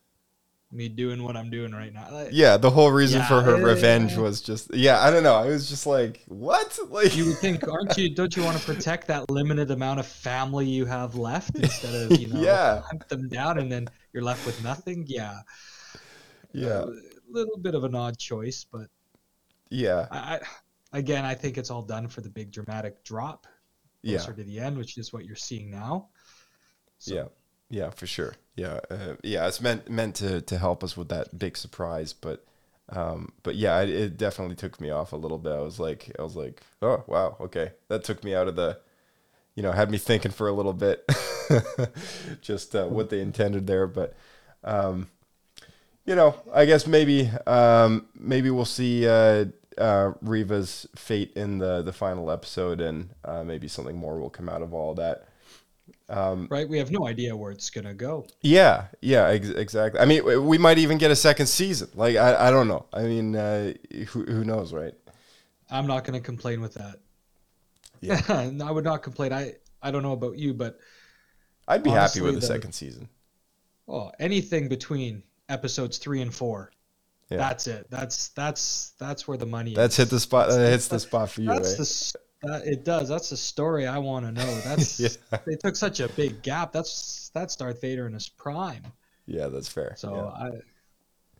[0.73, 2.07] me doing what I'm doing right now.
[2.11, 3.63] Like, Yeah, the whole reason for her Yeah.
[3.65, 5.35] revenge was just yeah, I don't know.
[5.35, 6.77] I was just like, what?
[6.89, 8.13] Like You would think, aren't you?
[8.15, 12.17] Don't you want to protect that limited amount of family you have left instead of
[12.19, 12.81] you know Yeah.
[12.89, 15.03] hunt them down and then you're left with nothing?
[15.07, 15.39] Yeah,
[16.53, 16.87] yeah, a
[17.29, 18.87] little bit of an odd choice, but
[19.69, 20.39] yeah, I,
[20.93, 23.47] I again, I think it's all done for the big dramatic drop
[24.03, 24.17] yeah.
[24.17, 26.09] closer to the end, which is what you're seeing now.
[26.97, 27.23] So, Yeah,
[27.71, 28.35] yeah, for sure.
[28.55, 29.47] Yeah, uh, yeah.
[29.47, 32.45] It's meant meant to to help us with that big surprise, but
[32.89, 35.53] um, but yeah, it, it definitely took me off a little bit.
[35.53, 38.77] I was like, I was like, oh wow, okay, that took me out of the,
[39.55, 41.09] you know, had me thinking for a little bit,
[42.41, 43.87] just uh, what they intended there.
[43.87, 44.15] But
[44.65, 45.07] um,
[46.05, 49.45] you know, I guess maybe um, maybe we'll see uh,
[49.77, 54.49] uh, Reva's fate in the the final episode, and uh, maybe something more will come
[54.49, 55.29] out of all that.
[56.49, 56.67] Right?
[56.67, 58.25] We have no idea where it's gonna go.
[58.41, 59.99] Yeah, yeah, ex- exactly.
[59.99, 61.89] I mean, we might even get a second season.
[61.95, 62.85] Like, I, I don't know.
[62.93, 63.73] I mean, uh,
[64.09, 64.93] who, who knows, right?
[65.69, 66.99] I'm not gonna complain with that.
[68.01, 68.21] Yeah.
[68.63, 69.31] I would not complain.
[69.31, 70.79] I I don't know about you, but
[71.67, 73.07] I'd be happy with the the- second season.
[73.87, 76.71] oh, anything between episodes three and four.
[77.29, 77.37] Yeah.
[77.37, 77.87] That's it.
[77.89, 79.97] That's that's that's where the money That's is.
[79.97, 80.49] hit the spot.
[80.49, 81.77] That hits the spot for you, That's right?
[81.77, 81.85] the
[82.43, 83.09] that, it does.
[83.09, 84.55] That's a story I want to know.
[84.63, 85.37] That's Yeah.
[85.45, 86.71] they took such a big gap.
[86.71, 88.83] That's that's Darth Vader in his prime.
[89.25, 89.93] yeah, that's fair.
[89.97, 90.45] So yeah.
[90.47, 90.49] I,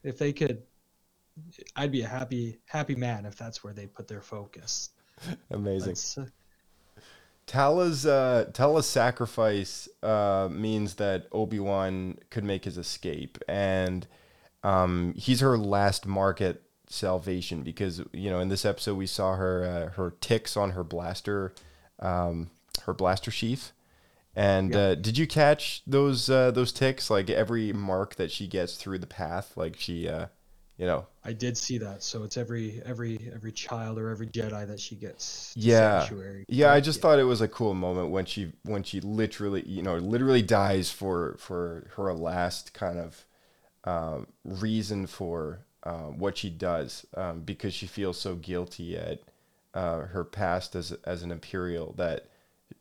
[0.04, 0.62] if they could,
[1.76, 4.90] I'd be a happy happy man if that's where they put their focus.
[5.52, 5.90] amazing.
[5.90, 6.26] That's, uh,
[7.48, 14.08] Tala's uh, Tala's sacrifice uh, means that Obi Wan could make his escape, and
[14.64, 16.62] um, he's her last mark at
[16.92, 20.84] salvation because you know in this episode we saw her uh, her ticks on her
[20.84, 21.54] blaster,
[22.00, 22.52] um,
[22.84, 23.72] her blaster sheath.
[24.34, 27.10] And uh, did you catch those uh, those ticks?
[27.10, 30.28] Like every mark that she gets through the path, like she, uh,
[30.78, 32.02] you know, I did see that.
[32.02, 35.54] So it's every every every child or every Jedi that she gets.
[35.58, 36.46] yeah Sanctuary.
[36.48, 39.84] yeah i just thought it was a cool moment when she when she literally you
[39.84, 43.26] know literally dies for for her last kind of
[43.84, 49.20] um, reason for uh, what she does um, because she feels so guilty at
[49.74, 52.28] uh, her past as as an imperial that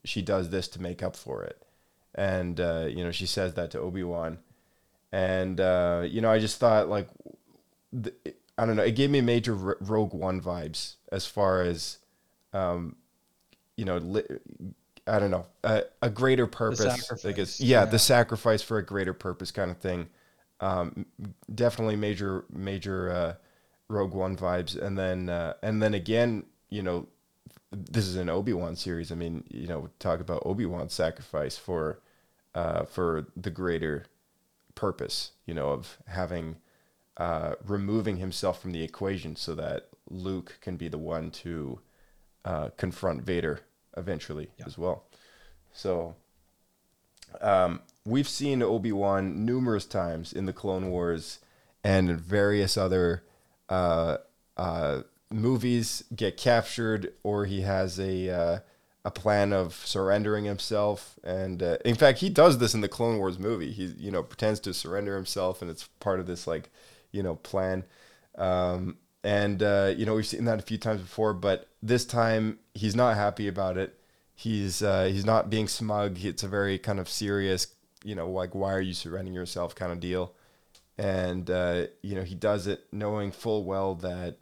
[0.04, 1.62] she does this to make up for it
[2.14, 4.38] and uh, you know she says that to obi-wan
[5.12, 7.08] and uh, you know i just thought like
[8.02, 8.14] th-
[8.58, 11.98] i don't know it gave me major R- rogue one vibes as far as
[12.52, 12.96] um,
[13.76, 14.26] you know, li-
[15.06, 17.24] I don't know, a, a greater purpose.
[17.24, 17.84] I guess, yeah, yeah.
[17.86, 20.08] the sacrifice for a greater purpose kind of thing.
[20.60, 21.06] Um,
[21.54, 23.34] definitely major, major uh,
[23.88, 27.08] Rogue One vibes, and then uh, and then again, you know,
[27.72, 29.10] this is an Obi Wan series.
[29.10, 32.00] I mean, you know, talk about Obi Wan's sacrifice for
[32.54, 34.04] uh, for the greater
[34.74, 36.56] purpose, you know, of having
[37.16, 41.80] uh, removing himself from the equation so that Luke can be the one to
[42.44, 43.60] uh, confront Vader
[43.96, 45.04] eventually as well.
[45.72, 46.16] So
[47.40, 51.38] um, we've seen Obi Wan numerous times in the Clone Wars
[51.82, 53.22] and various other
[53.68, 54.18] uh,
[54.56, 58.58] uh, movies get captured, or he has a uh,
[59.04, 61.18] a plan of surrendering himself.
[61.24, 63.70] And uh, in fact, he does this in the Clone Wars movie.
[63.70, 66.70] He you know pretends to surrender himself, and it's part of this like
[67.12, 67.84] you know plan.
[68.36, 72.58] Um, and uh, you know we've seen that a few times before, but this time
[72.74, 73.96] he's not happy about it.
[74.34, 76.24] He's uh, he's not being smug.
[76.24, 77.68] It's a very kind of serious,
[78.04, 80.34] you know, like why are you surrendering yourself kind of deal.
[80.98, 84.36] And uh, you know he does it knowing full well that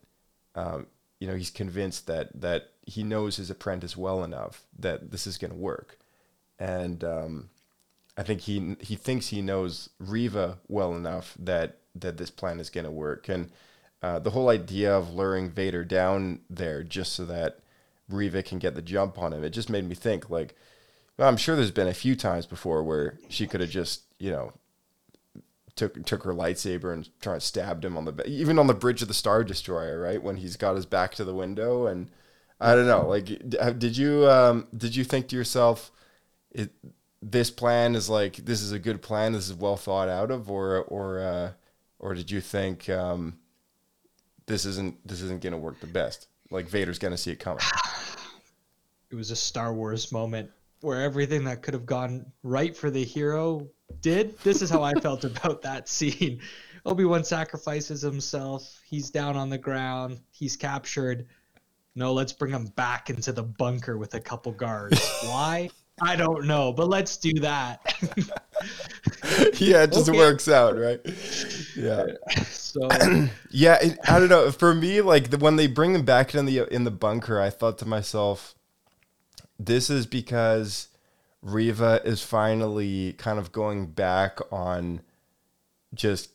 [0.54, 0.86] um,
[1.20, 5.38] you know he's convinced that that he knows his apprentice well enough that this is
[5.38, 5.98] going to work.
[6.58, 7.50] And um,
[8.16, 12.70] I think he he thinks he knows Reva well enough that that this plan is
[12.70, 13.28] going to work.
[13.28, 13.50] And
[14.02, 17.58] uh, the whole idea of luring Vader down there just so that
[18.08, 20.56] Reva can get the jump on him, it just made me think like,
[21.18, 24.30] well, I'm sure there's been a few times before where she could have just you
[24.30, 24.52] know
[25.76, 29.02] took took her lightsaber and tried to stabbed him on the even on the bridge
[29.02, 32.10] of the Star Destroyer, right when he's got his back to the window and.
[32.60, 33.06] I don't know.
[33.06, 33.26] Like,
[33.78, 35.92] did you um, did you think to yourself,
[36.50, 36.70] it,
[37.22, 39.32] this plan is like this is a good plan.
[39.32, 41.52] This is well thought out of, or or uh,
[41.98, 43.38] or did you think um,
[44.46, 46.28] this isn't this isn't gonna work the best?
[46.50, 47.62] Like Vader's gonna see it coming.
[49.10, 53.04] It was a Star Wars moment where everything that could have gone right for the
[53.04, 53.68] hero
[54.00, 54.38] did.
[54.40, 56.40] This is how I felt about that scene.
[56.86, 58.80] Obi Wan sacrifices himself.
[58.86, 60.20] He's down on the ground.
[60.30, 61.26] He's captured.
[61.94, 65.00] No, let's bring him back into the bunker with a couple guards.
[65.24, 65.68] Why?
[66.00, 67.80] I don't know, but let's do that.
[69.60, 70.16] yeah, it just Okay.
[70.16, 71.00] works out, right?
[71.76, 72.06] Yeah.
[72.46, 72.88] so
[73.50, 74.50] Yeah, it, I don't know.
[74.52, 77.50] For me, like the, when they bring him back in the in the bunker, I
[77.50, 78.54] thought to myself,
[79.58, 80.88] this is because
[81.42, 85.00] Reva is finally kind of going back on
[85.94, 86.30] just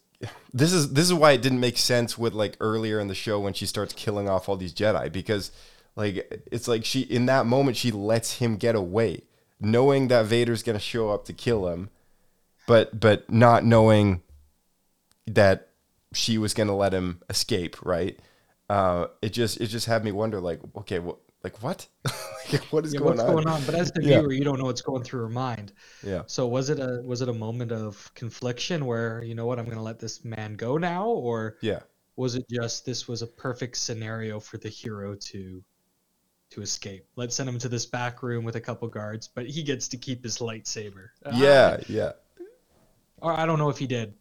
[0.54, 3.40] this is this is why it didn't make sense with like earlier in the show
[3.40, 5.52] when she starts killing off all these Jedi because
[5.96, 9.22] like it's like she in that moment she lets him get away
[9.60, 11.90] knowing that Vader's going to show up to kill him
[12.68, 14.22] but but not knowing
[15.28, 15.70] that
[16.14, 18.18] she was going to let him escape right?
[18.70, 21.88] Uh it just it just had me wonder like okay what like what
[22.52, 23.66] Like, what is yeah, going what's on going on?
[23.66, 24.22] But as the Yeah.
[24.22, 25.74] viewer, you don't know what's going through her mind.
[26.02, 29.60] yeah So was it a was it a moment of confliction where you know what
[29.60, 31.80] I'm going to let this man go now, or yeah
[32.18, 35.64] was it just this was a perfect scenario for the hero to
[36.52, 37.06] to escape?
[37.18, 39.98] Let's send him to this back room with a couple guards, but he gets to
[39.98, 41.10] keep his lightsaber.
[41.26, 42.14] Ah, yeah yeah
[43.18, 44.14] or I don't know if he did.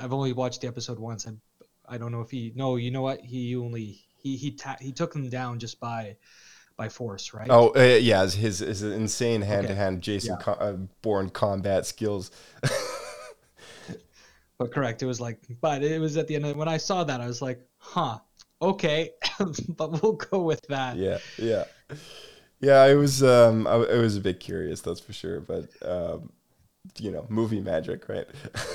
[0.00, 1.26] I've only watched the episode once.
[1.26, 1.32] I
[1.88, 2.52] I don't know if he.
[2.56, 3.20] No, you know what?
[3.20, 6.16] He only he he ta- he took them down just by
[6.76, 7.48] by force, right?
[7.50, 10.42] Oh uh, yeah, his his, insane hand to hand Jason Yeah.
[10.42, 12.30] co- uh, Bourne combat skills.
[14.58, 17.04] But correct, it was like, but it was at the end of when I saw
[17.04, 18.18] that, I was like, huh,
[18.62, 19.10] okay,
[19.68, 20.96] but we'll go with that.
[20.96, 21.64] yeah, yeah,
[22.60, 22.80] yeah.
[22.80, 25.40] I was um, I, I was a bit curious, that's for sure.
[25.40, 26.32] But um,
[26.98, 28.26] you know, movie magic, right?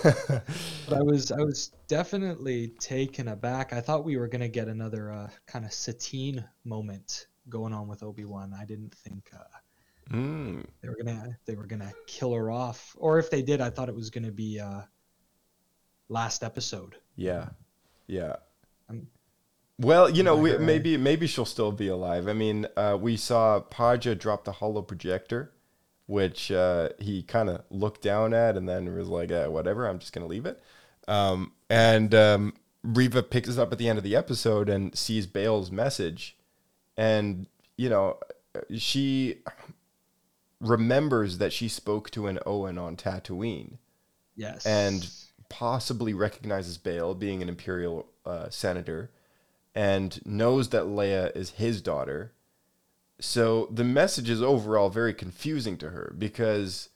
[0.88, 3.74] But I was I was definitely taken aback.
[3.74, 8.04] I thought we were gonna get another uh, kind of Satine moment going on with
[8.04, 8.54] Obi Wan.
[8.58, 13.20] I didn't think uh, mm, they were gonna they were gonna kill her off, or
[13.20, 14.82] if they did, I thought it was gonna be uh,
[16.10, 16.96] last episode.
[17.16, 17.50] yeah,
[18.08, 18.36] yeah.
[18.90, 19.08] I'm-
[19.80, 22.28] Well, you know, we, maybe maybe she'll still be alive.
[22.28, 25.54] I mean, uh, we saw Paja drop the holo projector,
[26.06, 29.98] which uh, he kind of looked down at and then was like, eh, "Whatever, I'm
[30.00, 30.62] just gonna leave it."
[31.08, 35.26] Um, and um, Reva picks us up at the end of the episode and sees
[35.26, 36.38] Bail's message,
[36.98, 38.18] and you know,
[38.76, 39.38] she
[40.60, 43.78] remembers that she spoke to an Owen on Tatooine
[44.36, 45.08] Yes, and
[45.50, 49.12] possibly recognizes Bail being an imperial uh, senator
[49.76, 52.32] and knows that Leia is his daughter.
[53.20, 56.90] So the message is overall very confusing to her because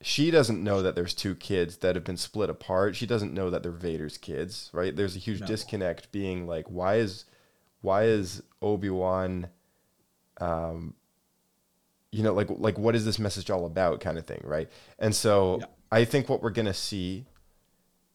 [0.00, 2.96] she doesn't know that there's two kids that have been split apart.
[2.96, 4.94] She doesn't know that they're Vader's kids, right?
[4.94, 5.46] There's a huge No.
[5.46, 7.24] disconnect being like why is
[7.80, 9.48] why is Obi-Wan
[10.40, 10.94] um
[12.10, 14.68] you know like like what is this message all about kind of thing, right?
[14.98, 15.66] And so Yeah.
[15.92, 17.26] I think what we're going to see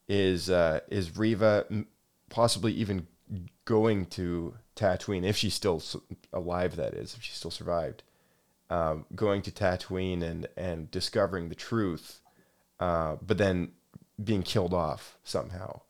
[0.08, 1.66] is uh is Reva
[2.30, 3.08] possibly even
[3.66, 5.82] going to Tatooine if she's still
[6.34, 8.04] alive that is if she still survived
[8.70, 12.22] um, going to Tatooine and and discovering the truth
[12.80, 13.72] uh, but then
[14.22, 15.82] being killed off somehow.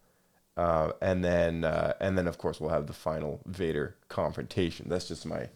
[0.57, 4.87] Uh, and then uh, and then of course we'll have the final Vader confrontation.
[4.89, 5.49] That's just my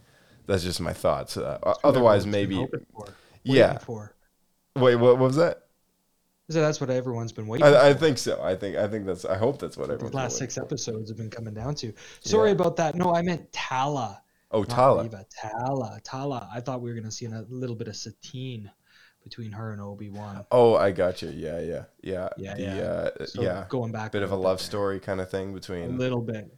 [0.46, 1.38] that's just my thoughts.
[1.38, 3.08] Uh, otherwise, maybe for,
[3.44, 3.78] yeah.
[3.78, 4.16] for.
[4.76, 5.68] Wait, what, what was that?
[6.50, 7.68] So that's what everyone's been waiting.
[7.68, 8.42] I, I think so.
[8.42, 9.24] I think I think that's.
[9.24, 11.94] I hope that's what the everyone's last six episodes have been coming down to.
[12.22, 12.56] Sorry Yeah.
[12.56, 12.96] about that.
[12.96, 14.22] No, I meant Tala.
[14.52, 15.08] Oh, Tala.
[15.30, 16.00] Tala.
[16.04, 16.50] Tala.
[16.52, 18.72] I thought we were gonna see a little bit of Satine
[19.30, 20.44] between her and Obi Wan.
[20.52, 21.30] Oh, I got you.
[21.30, 22.30] Yeah, yeah, yeah.
[22.38, 23.24] Yeah, the, yeah.
[23.24, 23.66] Uh, So yeah.
[23.70, 26.52] going back Bit a of a love story kind of thing between A little bit.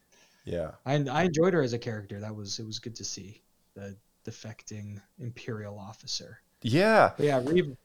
[0.46, 0.72] Yeah.
[0.86, 2.20] I I enjoyed her as a character.
[2.22, 3.42] That was it was good to see
[3.76, 3.96] the
[4.26, 6.40] defecting Imperial officer.
[6.62, 7.12] Yeah.
[7.18, 7.76] But yeah, Reva.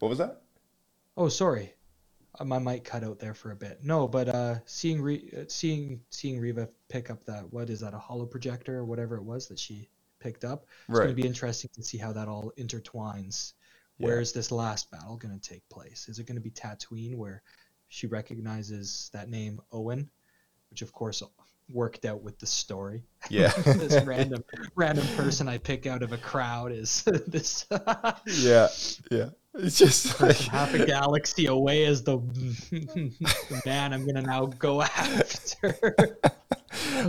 [0.00, 0.42] What was that?
[1.16, 1.74] Oh, sorry,
[2.38, 3.82] Uh, my mic cut out there for a bit.
[3.82, 7.94] No, but uh, seeing Re- uh, seeing seeing Reva pick up that what is that
[7.94, 9.88] a holo projector or whatever it was that she
[10.20, 10.66] picked up.
[10.88, 13.54] It's going to be interesting to see how that all intertwines.
[13.98, 14.06] Yeah.
[14.06, 16.08] Where's this last battle going to take place?
[16.08, 17.42] Is it going to be Tatooine where
[17.88, 20.10] she recognizes that name Owen,
[20.70, 21.22] which of course
[21.70, 23.04] worked out with the story.
[23.28, 23.48] Yeah.
[23.66, 24.44] this random
[24.74, 27.66] random person I pick out of a crowd is this
[28.26, 28.68] yeah.
[29.10, 29.30] Yeah.
[29.54, 34.82] It's just like half a galaxy away is the, the man I'm gonna now go
[34.82, 36.18] after.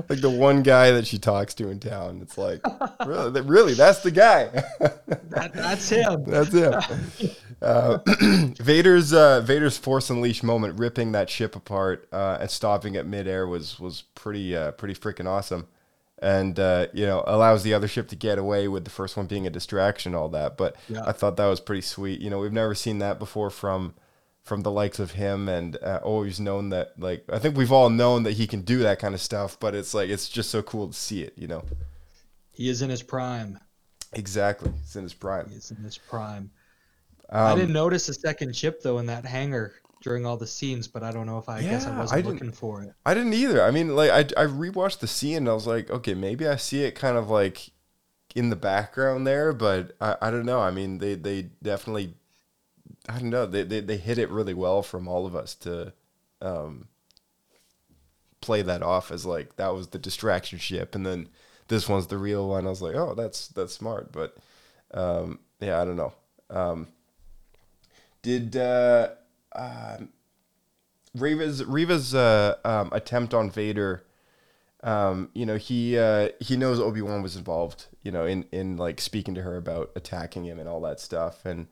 [0.08, 2.20] Like the one guy that she talks to in town.
[2.22, 2.62] It's like,
[3.06, 4.45] really, really, that's the guy.
[4.80, 6.24] that, that's him.
[6.26, 7.32] that's him.
[7.62, 7.97] Uh,
[8.60, 13.47] Vader's uh, Vader's Force Unleashed moment, ripping that ship apart uh, and stopping at midair
[13.47, 15.68] was was pretty uh, pretty freaking awesome,
[16.20, 19.26] and uh, you know allows the other ship to get away with the first one
[19.26, 20.56] being a distraction, all that.
[20.58, 21.04] But Yeah.
[21.06, 22.22] I thought that was pretty sweet.
[22.22, 23.93] You know, we've never seen that before from
[24.50, 27.89] from the likes of him, and uh, always known that like I think we've all
[27.89, 29.58] known that he can do that kind of stuff.
[29.60, 31.34] But it's like it's just so cool to see it.
[31.38, 31.64] You know,
[32.52, 33.60] He is in his prime.
[34.14, 34.72] exactly.
[34.84, 35.50] It's in his prime.
[35.50, 36.52] He is in his prime.
[37.32, 40.88] I Um, didn't notice a second chip though in that hangar during all the scenes,
[40.88, 42.93] but I don't know if I, guess I wasn't I looking for it.
[43.06, 43.62] I didn't either.
[43.64, 46.56] I mean, like I I rewatched the scene and I was like, okay, maybe I
[46.56, 47.70] see it kind of like
[48.36, 50.60] in the background there, but I, I don't know.
[50.60, 52.16] I mean, they they definitely
[53.10, 53.45] I don't know.
[53.45, 55.93] They, they they hit it really well from all of us to
[56.41, 56.88] um
[58.41, 61.28] play that off as like that was the distraction ship and then
[61.68, 62.66] this one's the real one.
[62.66, 64.38] I was like, "Oh, that's that's smart." But
[64.93, 66.14] um yeah, I don't know.
[66.49, 66.88] Um
[68.22, 69.10] did uh
[69.55, 70.10] um
[71.16, 74.03] Reva's Reva's uh, um, attempt on Vader,
[74.84, 78.78] um, you know, he uh, he knows Obi Wan was involved, you know, in in
[78.78, 81.68] like speaking to her about attacking him and all that stuff, and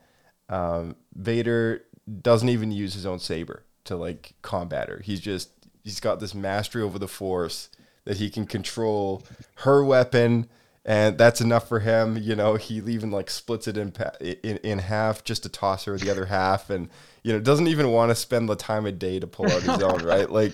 [0.50, 1.84] um, Vader
[2.22, 5.02] doesn't even use his own saber to like combat her.
[5.04, 5.50] He's just
[5.84, 7.70] he's got this mastery over the Force
[8.06, 9.24] that he can control
[9.56, 10.48] her weapon.
[10.86, 12.56] And that's enough for him, you know.
[12.56, 16.28] He even like splits it in in, in half just to toss her the other
[16.28, 16.88] half, and
[17.24, 19.84] you know doesn't even want to spend the time of day to pull out his
[19.84, 20.54] own right like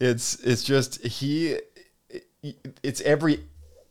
[0.00, 1.58] it's it's just he
[2.82, 3.44] it's every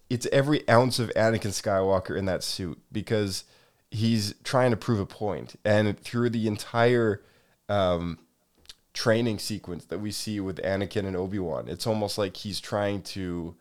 [0.10, 3.44] it's every ounce of Anakin Skywalker in that suit because
[3.94, 7.22] he's trying to prove a point and through the entire
[7.70, 8.18] um
[8.94, 13.56] training sequence that we see with Anakin and Obi-Wan it's almost like he's trying to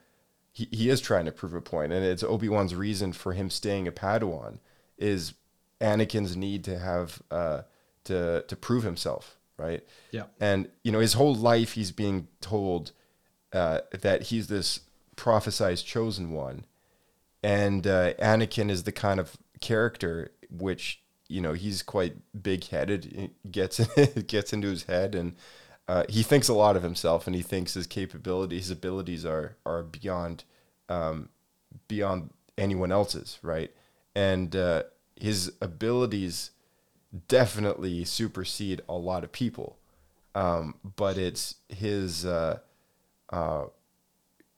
[0.52, 3.86] he, he is trying to prove a point and it's Obi-Wan's reason for him staying
[3.86, 4.58] a Padawan
[4.98, 5.34] is
[5.80, 7.62] Anakin's need to have uh
[8.04, 9.82] to to prove himself, right?
[10.10, 10.24] Yeah.
[10.40, 12.92] And you know, his whole life he's being told
[13.52, 14.80] uh, that he's this
[15.16, 16.64] prophesized chosen one,
[17.42, 23.30] and uh, Anakin is the kind of character which you know he's quite big headed,
[23.50, 23.80] gets
[24.26, 25.34] gets into his head, and
[25.88, 29.56] uh, he thinks a lot of himself, and he thinks his capabilities, his abilities are
[29.64, 30.44] are beyond
[30.88, 31.30] um,
[31.88, 33.70] beyond anyone else's, right?
[34.14, 34.84] And uh,
[35.16, 36.50] his abilities
[37.28, 39.78] definitely supersede a lot of people.
[40.34, 42.58] Um, but it's his uh,
[43.30, 43.64] uh,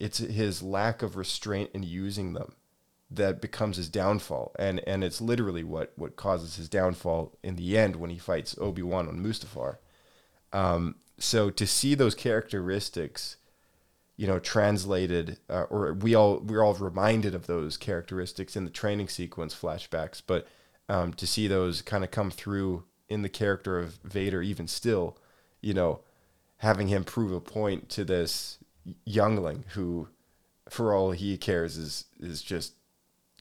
[0.00, 2.54] it's his lack of restraint in using them
[3.10, 7.78] that becomes his downfall, and and it's literally what what causes his downfall in the
[7.78, 9.76] end when he fights Obi Wan on Mustafar.
[10.52, 13.36] Um, so to see those characteristics,
[14.16, 18.70] you know, translated, uh, or we all we're all reminded of those characteristics in the
[18.70, 20.46] training sequence flashbacks, but
[20.88, 25.16] um, to see those kind of come through in the character of Vader, even still,
[25.60, 26.00] you know,
[26.58, 28.58] having him prove a point to this
[29.04, 30.08] youngling who,
[30.68, 32.74] for all he cares, is is just,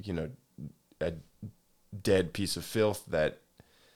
[0.02, 0.30] you know,
[1.02, 1.14] a
[2.02, 3.40] dead piece of filth that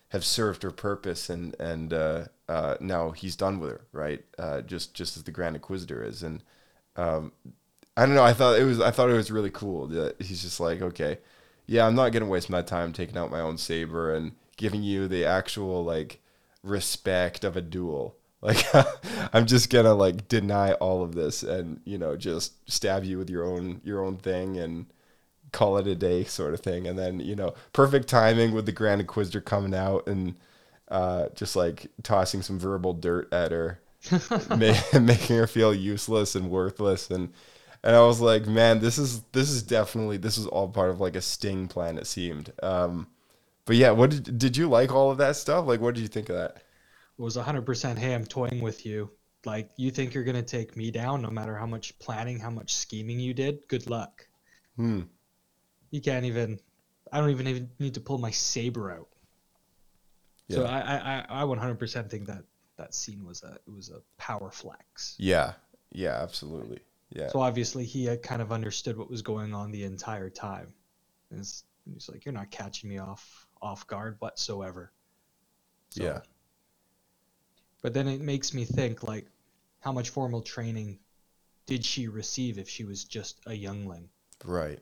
[0.10, 4.24] have served her purpose and and uh, uh, now he's done with her, right?
[4.38, 6.44] Uh, just just as the Grand Inquisitor is, and
[6.96, 7.32] um,
[7.96, 8.24] I don't know.
[8.24, 11.20] I thought it was I thought it was really cool that he's just like, okay,
[11.66, 15.08] yeah, I'm not gonna waste my time taking out my own saber and giving you
[15.08, 16.22] the actual like
[16.64, 18.16] respect of a duel.
[18.40, 18.68] Like
[19.34, 23.32] I'm just gonna like deny all of this and you know just stab you with
[23.32, 24.86] your own your own thing and
[25.58, 26.88] call it a day sort of thing.
[26.88, 30.36] And then you know perfect timing with the Grand Inquisitor coming out and
[30.90, 33.80] uh, just like tossing some verbal dirt at her,
[34.50, 37.34] ma- making her feel useless and worthless and.
[37.84, 41.00] And I was like, man, this is this is definitely this is all part of
[41.00, 41.98] like a sting plan.
[41.98, 43.08] It seemed, um,
[43.66, 45.68] but yeah, what did did you like all of that stuff?
[45.68, 46.58] Like, what did you think of that?
[47.18, 49.10] was 100% hey i'm toying with you
[49.46, 52.50] like you think you're going to take me down no matter how much planning how
[52.50, 54.28] much scheming you did good luck
[54.78, 55.02] Hmm.
[55.92, 56.60] You can't even
[57.12, 59.08] i don't even, even need to pull my saber out.
[60.50, 60.70] So Yeah.
[60.70, 62.44] I, I i I 100% think that
[62.78, 65.16] that scene was a it was a power flex.
[65.18, 65.54] Yeah,
[65.92, 66.80] yeah, absolutely.
[67.10, 70.74] Yeah, so obviously he had kind of understood what was going on the entire time.
[71.32, 74.92] And it's- he's like you're not catching me off off guard whatsoever.
[75.90, 76.20] So- yeah,
[77.82, 79.26] But then it makes me think like
[79.80, 81.00] how much formal training
[81.66, 84.10] did she receive if she was just a youngling?
[84.46, 84.80] right,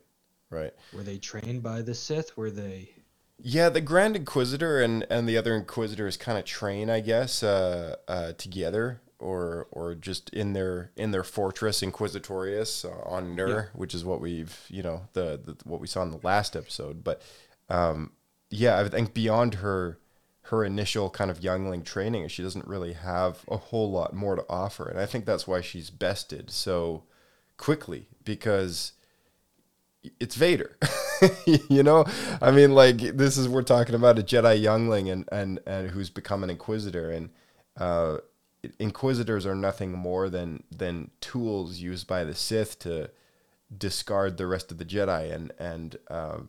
[0.50, 0.72] right.
[0.92, 2.36] Were they trained by the Sith?
[2.36, 2.90] Were they
[3.38, 7.96] Yeah, the Grand Inquisitor and and the other Inquisitors kind of train, I guess, uh,
[8.08, 13.94] uh, together or or just in their in their fortress Inquisitorius uh, on Nur, which
[13.94, 17.02] is what we've you know the, the what we saw in the last episode.
[17.02, 17.22] But
[17.68, 18.12] um,
[18.50, 19.98] yeah, I think beyond her
[20.42, 24.44] her initial kind of youngling training, she doesn't really have a whole lot more to
[24.48, 27.04] offer, and I think that's why she's bested so
[27.56, 28.92] quickly because
[30.20, 30.76] it's Vader.
[31.46, 32.04] you know,
[32.40, 36.10] I mean, like this is we're talking about a Jedi youngling and and and who's
[36.10, 37.30] become an Inquisitor, and
[37.76, 38.18] uh,
[38.78, 43.10] Inquisitors are nothing more than than tools used by the Sith to
[43.76, 46.48] discard the rest of the Jedi, and and um,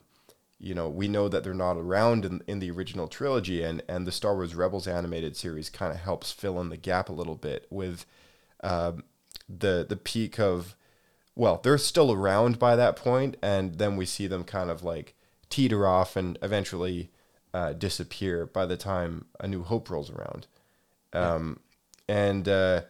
[0.60, 4.06] you know we know that they're not around in in the original trilogy, and and
[4.06, 7.36] the Star Wars Rebels animated series kind of helps fill in the gap a little
[7.36, 8.06] bit with
[8.64, 9.04] um,
[9.48, 10.76] the the peak of
[11.38, 15.14] well, they're still around by that point, and then we see them kind of like
[15.50, 17.12] teeter off and eventually
[17.54, 20.48] uh, disappear by the time A New Hope rolls around.
[21.14, 21.60] Um,
[22.10, 22.82] and uh,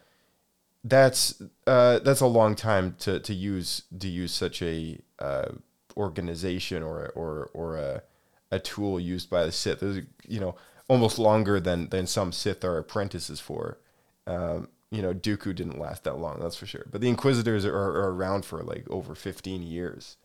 [0.83, 5.49] that's uh, that's a long time to, to use to use such a uh,
[5.97, 8.03] organization or or or a,
[8.49, 9.81] a tool used by the Sith.
[9.81, 10.55] There's, you know,
[10.87, 13.77] almost longer than than some Sith are apprentices for.
[14.25, 16.85] Um, you know, Dooku didn't last that long, that's for sure.
[16.89, 20.17] But the Inquisitors are, are around for like over 15 years,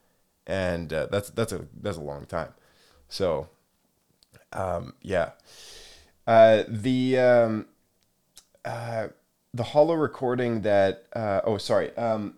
[0.47, 2.55] and uh, that's that's a that's a long time.
[3.09, 3.49] So,
[4.53, 5.31] um, yeah,
[6.27, 7.67] uh, the um,
[8.65, 9.09] uh,
[9.53, 12.35] the holo recording that uh, oh sorry, um,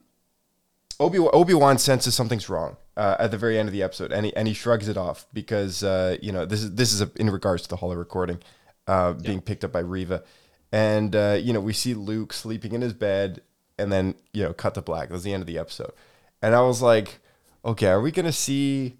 [0.98, 4.26] Obi Obi Wan senses something's wrong uh, at the very end of the episode, and
[4.26, 7.10] he and he shrugs it off because uh, you know this is this is a,
[7.16, 8.40] in regards to the holo recording
[8.86, 10.22] uh, being picked up by Reva,
[10.74, 13.40] and uh, you know we see Luke sleeping in his bed,
[13.78, 15.08] and then you know cut to black.
[15.08, 15.92] That's the end of the episode,
[16.42, 17.20] and I was like,
[17.64, 18.96] okay, are we gonna see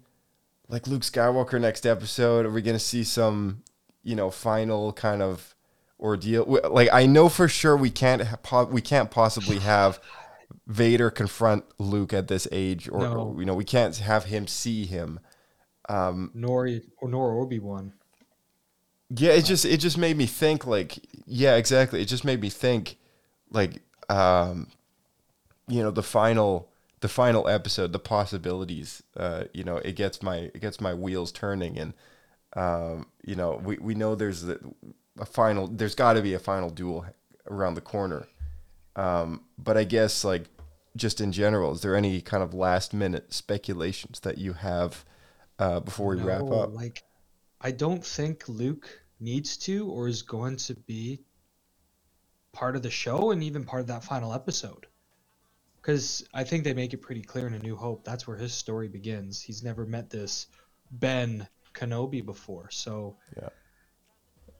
[0.69, 2.45] like Luke Skywalker next episode?
[2.45, 3.63] Are we gonna see some
[4.03, 5.53] you know final kind of
[5.99, 6.45] ordeal?
[6.69, 9.99] Like I know for sure we can't ha- we can't possibly have.
[10.67, 13.13] Vader confront Luke at this age, or, No.
[13.13, 15.19] or, you know, we can't have him see him.
[15.89, 16.69] nor
[17.01, 17.93] or nor Obi Wan?
[19.09, 22.01] Yeah, it just it just made me think like yeah, exactly.
[22.01, 22.97] It just made me think
[23.51, 24.67] like um
[25.67, 26.69] you know, the final
[27.01, 31.31] the final episode, the possibilities, uh, you know, it gets my it gets my wheels
[31.31, 31.93] turning and
[32.55, 34.57] um, you know, we, we know there's a,
[35.19, 37.05] a final there's got to be a final duel
[37.49, 38.27] around the corner.
[38.95, 40.45] Um, but I guess like
[40.95, 45.03] just in general, is there any kind of last minute speculations that you have
[45.59, 46.73] uh, before we wrap up?
[46.73, 47.03] Like,
[47.65, 48.87] I don't think Luke
[49.19, 51.21] needs to or is going to be
[52.53, 54.85] part of the show and even part of that final episode.
[55.81, 58.53] Because I think they make it pretty clear in A New Hope that's where his
[58.53, 59.41] story begins.
[59.41, 60.45] He's never met this
[60.91, 63.49] Ben Kenobi before, so Yeah.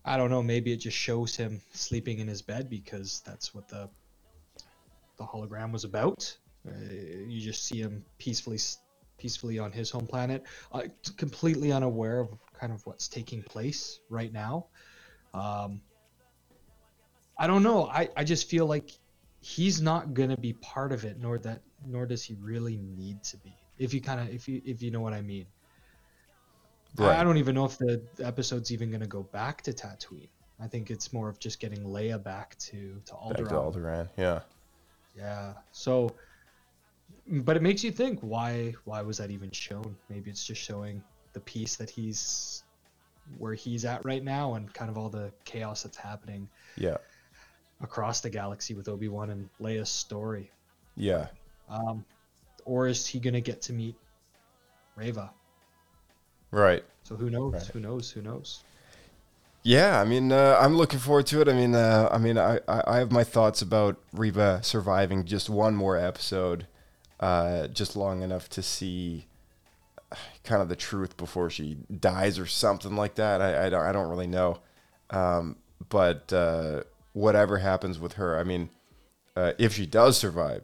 [0.03, 0.41] I don't know.
[0.41, 3.87] Maybe it just shows him sleeping in his bed because that's what the
[5.17, 6.35] the hologram was about.
[6.67, 6.71] Uh,
[7.27, 8.57] you just see him peacefully
[9.17, 10.83] peacefully on his home planet, uh,
[11.17, 12.29] completely unaware of
[12.59, 14.67] kind of what's taking place right now.
[15.33, 15.81] Um,
[17.37, 17.87] I don't know.
[17.87, 18.91] I, I just feel like
[19.41, 23.37] he's not gonna be part of it, nor that nor does he really need to
[23.37, 23.53] be.
[23.77, 25.45] If you kind of if you if you know what I mean.
[26.97, 30.29] I- I don't even know if the episode's even gonna go back to Tatooine.
[30.61, 33.37] I think it's more of just getting Leia back to to Alderaan.
[33.37, 34.39] Back to Alderaan, yeah.
[35.15, 35.53] Yeah.
[35.73, 36.15] So,
[37.27, 39.97] but it makes you think why why was that even shown?
[40.09, 41.03] Maybe it's just showing
[41.35, 42.63] the piece that he's
[43.37, 46.97] where he's at right now and kind of all the chaos that's happening Yeah.
[47.81, 50.51] across the galaxy with Obi Wan and Leia's story.
[50.95, 51.27] Yeah.
[51.69, 52.05] Um,
[52.65, 53.95] or is he gonna get to meet
[54.95, 55.31] Reva?
[56.51, 56.83] Right.
[57.03, 57.67] So who knows?
[57.67, 58.09] Who knows?
[58.11, 58.63] Who knows?
[59.63, 61.49] Yeah, I mean, uh, I'm looking forward to it.
[61.49, 65.75] I mean, uh, I mean, I, I have my thoughts about Reva surviving just one
[65.75, 66.67] more episode,
[67.19, 69.25] uh, just long enough to see
[70.43, 73.41] kind of the truth before she dies or something like that.
[73.41, 74.59] I, I don't I don't really know,
[75.09, 75.57] um,
[75.89, 78.69] but uh, whatever happens with her, I mean,
[79.35, 80.63] uh, if she does survive,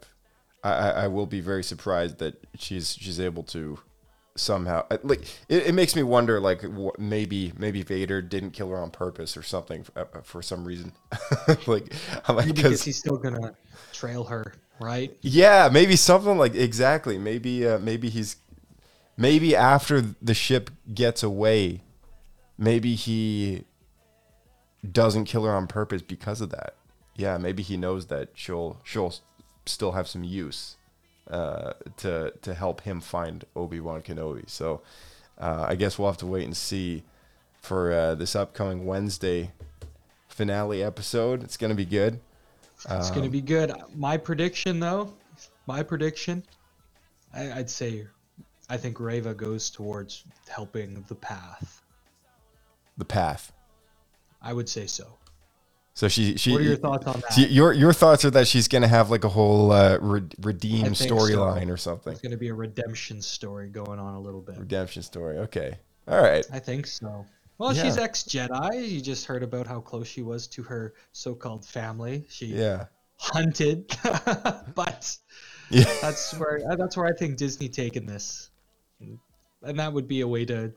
[0.64, 3.78] I, I, will be very surprised that she's she's able to
[4.34, 6.62] somehow like it, it makes me wonder like
[6.98, 10.92] maybe maybe Vader didn't kill her on purpose or something uh, uh, for some reason
[11.66, 11.92] like
[12.26, 13.54] I'm like Because 'cause- he's still gonna
[13.92, 15.14] trail her, right?
[15.20, 18.36] yeah maybe something like exactly maybe uh, maybe he's
[19.26, 21.80] maybe after the ship gets away
[22.58, 23.64] maybe he
[24.90, 26.74] doesn't kill her on purpose because of that
[27.16, 29.14] yeah maybe he knows that she'll she'll
[29.66, 30.76] still have some use
[31.30, 34.50] uh, to to help him find Obi Wan Kenobi.
[34.50, 34.82] So
[35.38, 37.04] uh, I guess we'll have to wait and see
[37.60, 39.52] for uh, this upcoming Wednesday
[40.28, 41.44] finale episode.
[41.44, 42.18] It's gonna be good.
[42.74, 43.72] It's Um, gonna be good.
[43.94, 45.14] My prediction, though,
[45.66, 46.42] my prediction,
[47.32, 48.06] I, I'd say,
[48.72, 51.82] I think Reva goes towards helping the path.
[52.96, 53.52] The path.
[54.40, 55.18] I would say so.
[55.94, 56.52] So she she.
[56.52, 57.32] What are your thoughts on that?
[57.34, 60.84] so your your thoughts are that she's gonna have like a whole uh, re- redeem
[60.94, 61.06] think so.
[61.16, 62.14] storyline or something.
[62.14, 64.56] It's gonna be a redemption story going on a little bit.
[64.58, 65.36] Redemption story.
[65.38, 65.74] Okay.
[66.08, 66.44] All right.
[66.50, 67.26] I think so.
[67.58, 68.88] Well, she's ex Jedi.
[68.88, 72.24] You just heard about how close she was to her so-called family.
[72.30, 72.86] She Yeah.
[73.18, 73.94] hunted,
[74.74, 75.16] but
[75.70, 75.84] Yeah.
[76.00, 78.48] that's where that's where I think Disney taken this,
[79.62, 80.72] and that would be a way to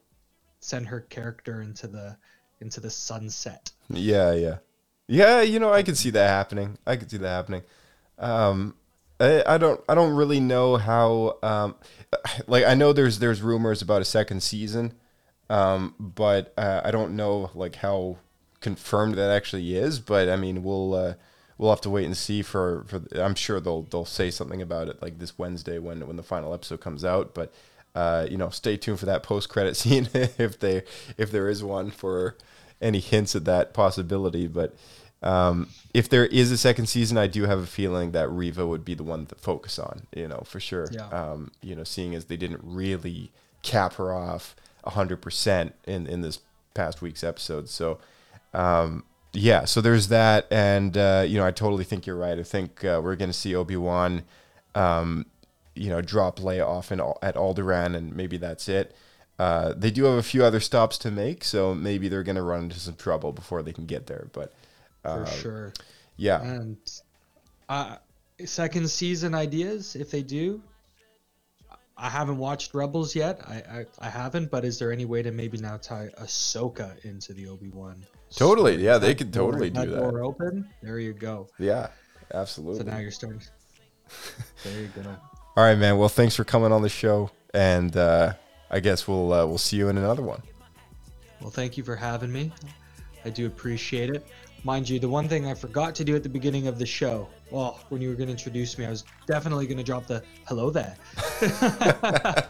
[0.60, 2.18] send her character into the
[2.62, 3.72] into the sunset.
[3.90, 4.58] Yeah, yeah,
[5.08, 5.42] yeah.
[5.42, 6.78] You know, I could see that happening.
[6.86, 7.64] I could see that happening.
[8.18, 8.76] Um,
[9.20, 11.38] I, I don't, I don't really know how.
[11.44, 11.76] Um,
[12.48, 14.94] like I know there's there's rumors about a second season,
[15.50, 18.18] um, but uh, I don't know like how
[18.62, 20.00] confirmed that actually is.
[20.00, 21.14] But I mean, we'll uh,
[21.58, 22.42] we'll have to wait and see.
[22.42, 26.18] For for I'm sure they'll they'll say something about it like this Wednesday when when
[26.18, 27.34] the final episode comes out.
[27.34, 27.54] But
[27.96, 30.84] uh, you know, stay tuned for that post credit scene if they
[31.18, 32.36] if there is one for
[32.82, 34.48] any hints at that possibility.
[34.48, 34.76] But
[35.24, 38.86] um, if there is a second season, I do have a feeling that Reva would
[38.86, 40.04] be the one to focus on.
[40.16, 40.88] You know, for sure.
[40.92, 41.08] Yeah.
[41.08, 43.32] Um, you know, seeing as they didn't really
[43.64, 46.40] cap her off hundred percent in in this
[46.74, 48.00] past week's episode, so.
[48.54, 49.04] Um,
[49.38, 52.40] yeah, so there's that, and uh, you know, I totally think you're right.
[52.40, 54.24] I think uh, we're going to see Obi Wan,
[54.76, 55.26] um,
[55.76, 58.96] you know, drop Leia off in, at Alderaan, and maybe that's it.
[59.38, 62.42] Uh, they do have a few other stops to make, so maybe they're going to
[62.42, 64.28] run into some trouble before they can get there.
[64.32, 64.54] But
[65.04, 65.74] For sure.
[66.16, 66.78] yeah, And
[67.68, 67.98] uh,
[68.46, 70.62] second season ideas, if they do.
[71.98, 73.40] I haven't watched Rebels yet.
[73.48, 77.34] I, I, I haven't, but is there any way to maybe now tie Ahsoka into
[77.34, 78.06] the Obi Wan?
[78.36, 78.76] totally.
[78.84, 80.00] Yeah, they could totally do that.
[80.00, 80.68] Door open.
[80.82, 81.48] There you go.
[81.58, 81.88] Yeah,
[82.34, 82.80] absolutely.
[82.80, 83.42] So now you're starting.
[84.64, 85.16] There you go.
[85.58, 85.98] All right, man.
[85.98, 88.34] Well, thanks for coming on the show, and uh,
[88.70, 90.42] I guess we'll uh, we'll see you in another one.
[91.42, 92.52] Well, thank you for having me.
[93.24, 94.28] I do appreciate it.
[94.64, 97.28] Mind you, the one thing I forgot to do at the beginning of the show,
[97.52, 100.24] well, when you were going to introduce me, I was definitely going to drop the
[100.48, 100.96] hello there.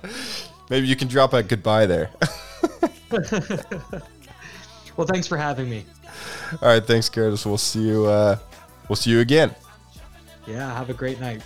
[0.70, 2.10] Maybe you can drop a goodbye there.
[4.98, 5.86] Well, thanks for having me.
[6.62, 7.46] All right, thanks, Curtis.
[7.46, 8.06] We'll see you.
[8.06, 8.38] Uh,
[8.88, 9.54] we'll see you again.
[10.48, 11.42] Yeah, have a great night.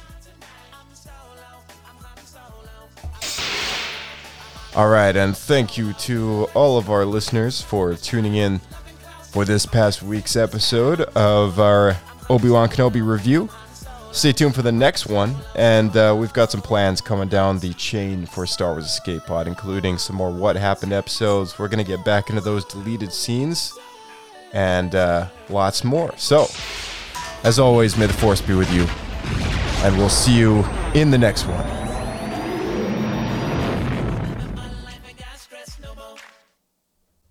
[4.75, 8.61] All right, and thank you to all of our listeners for tuning in
[9.31, 11.97] for this past week's episode of our
[12.29, 13.49] Obi Wan Kenobi review.
[14.11, 17.73] Stay tuned for the next one, and uh, we've got some plans coming down the
[17.73, 21.57] chain for Star Wars Escape Pod, including some more What Happened episodes.
[21.57, 23.77] We're going to get back into those deleted scenes
[24.53, 26.15] and uh, lots more.
[26.15, 26.47] So,
[27.43, 28.85] as always, may the Force be with you,
[29.83, 30.63] and we'll see you
[30.93, 31.88] in the next one.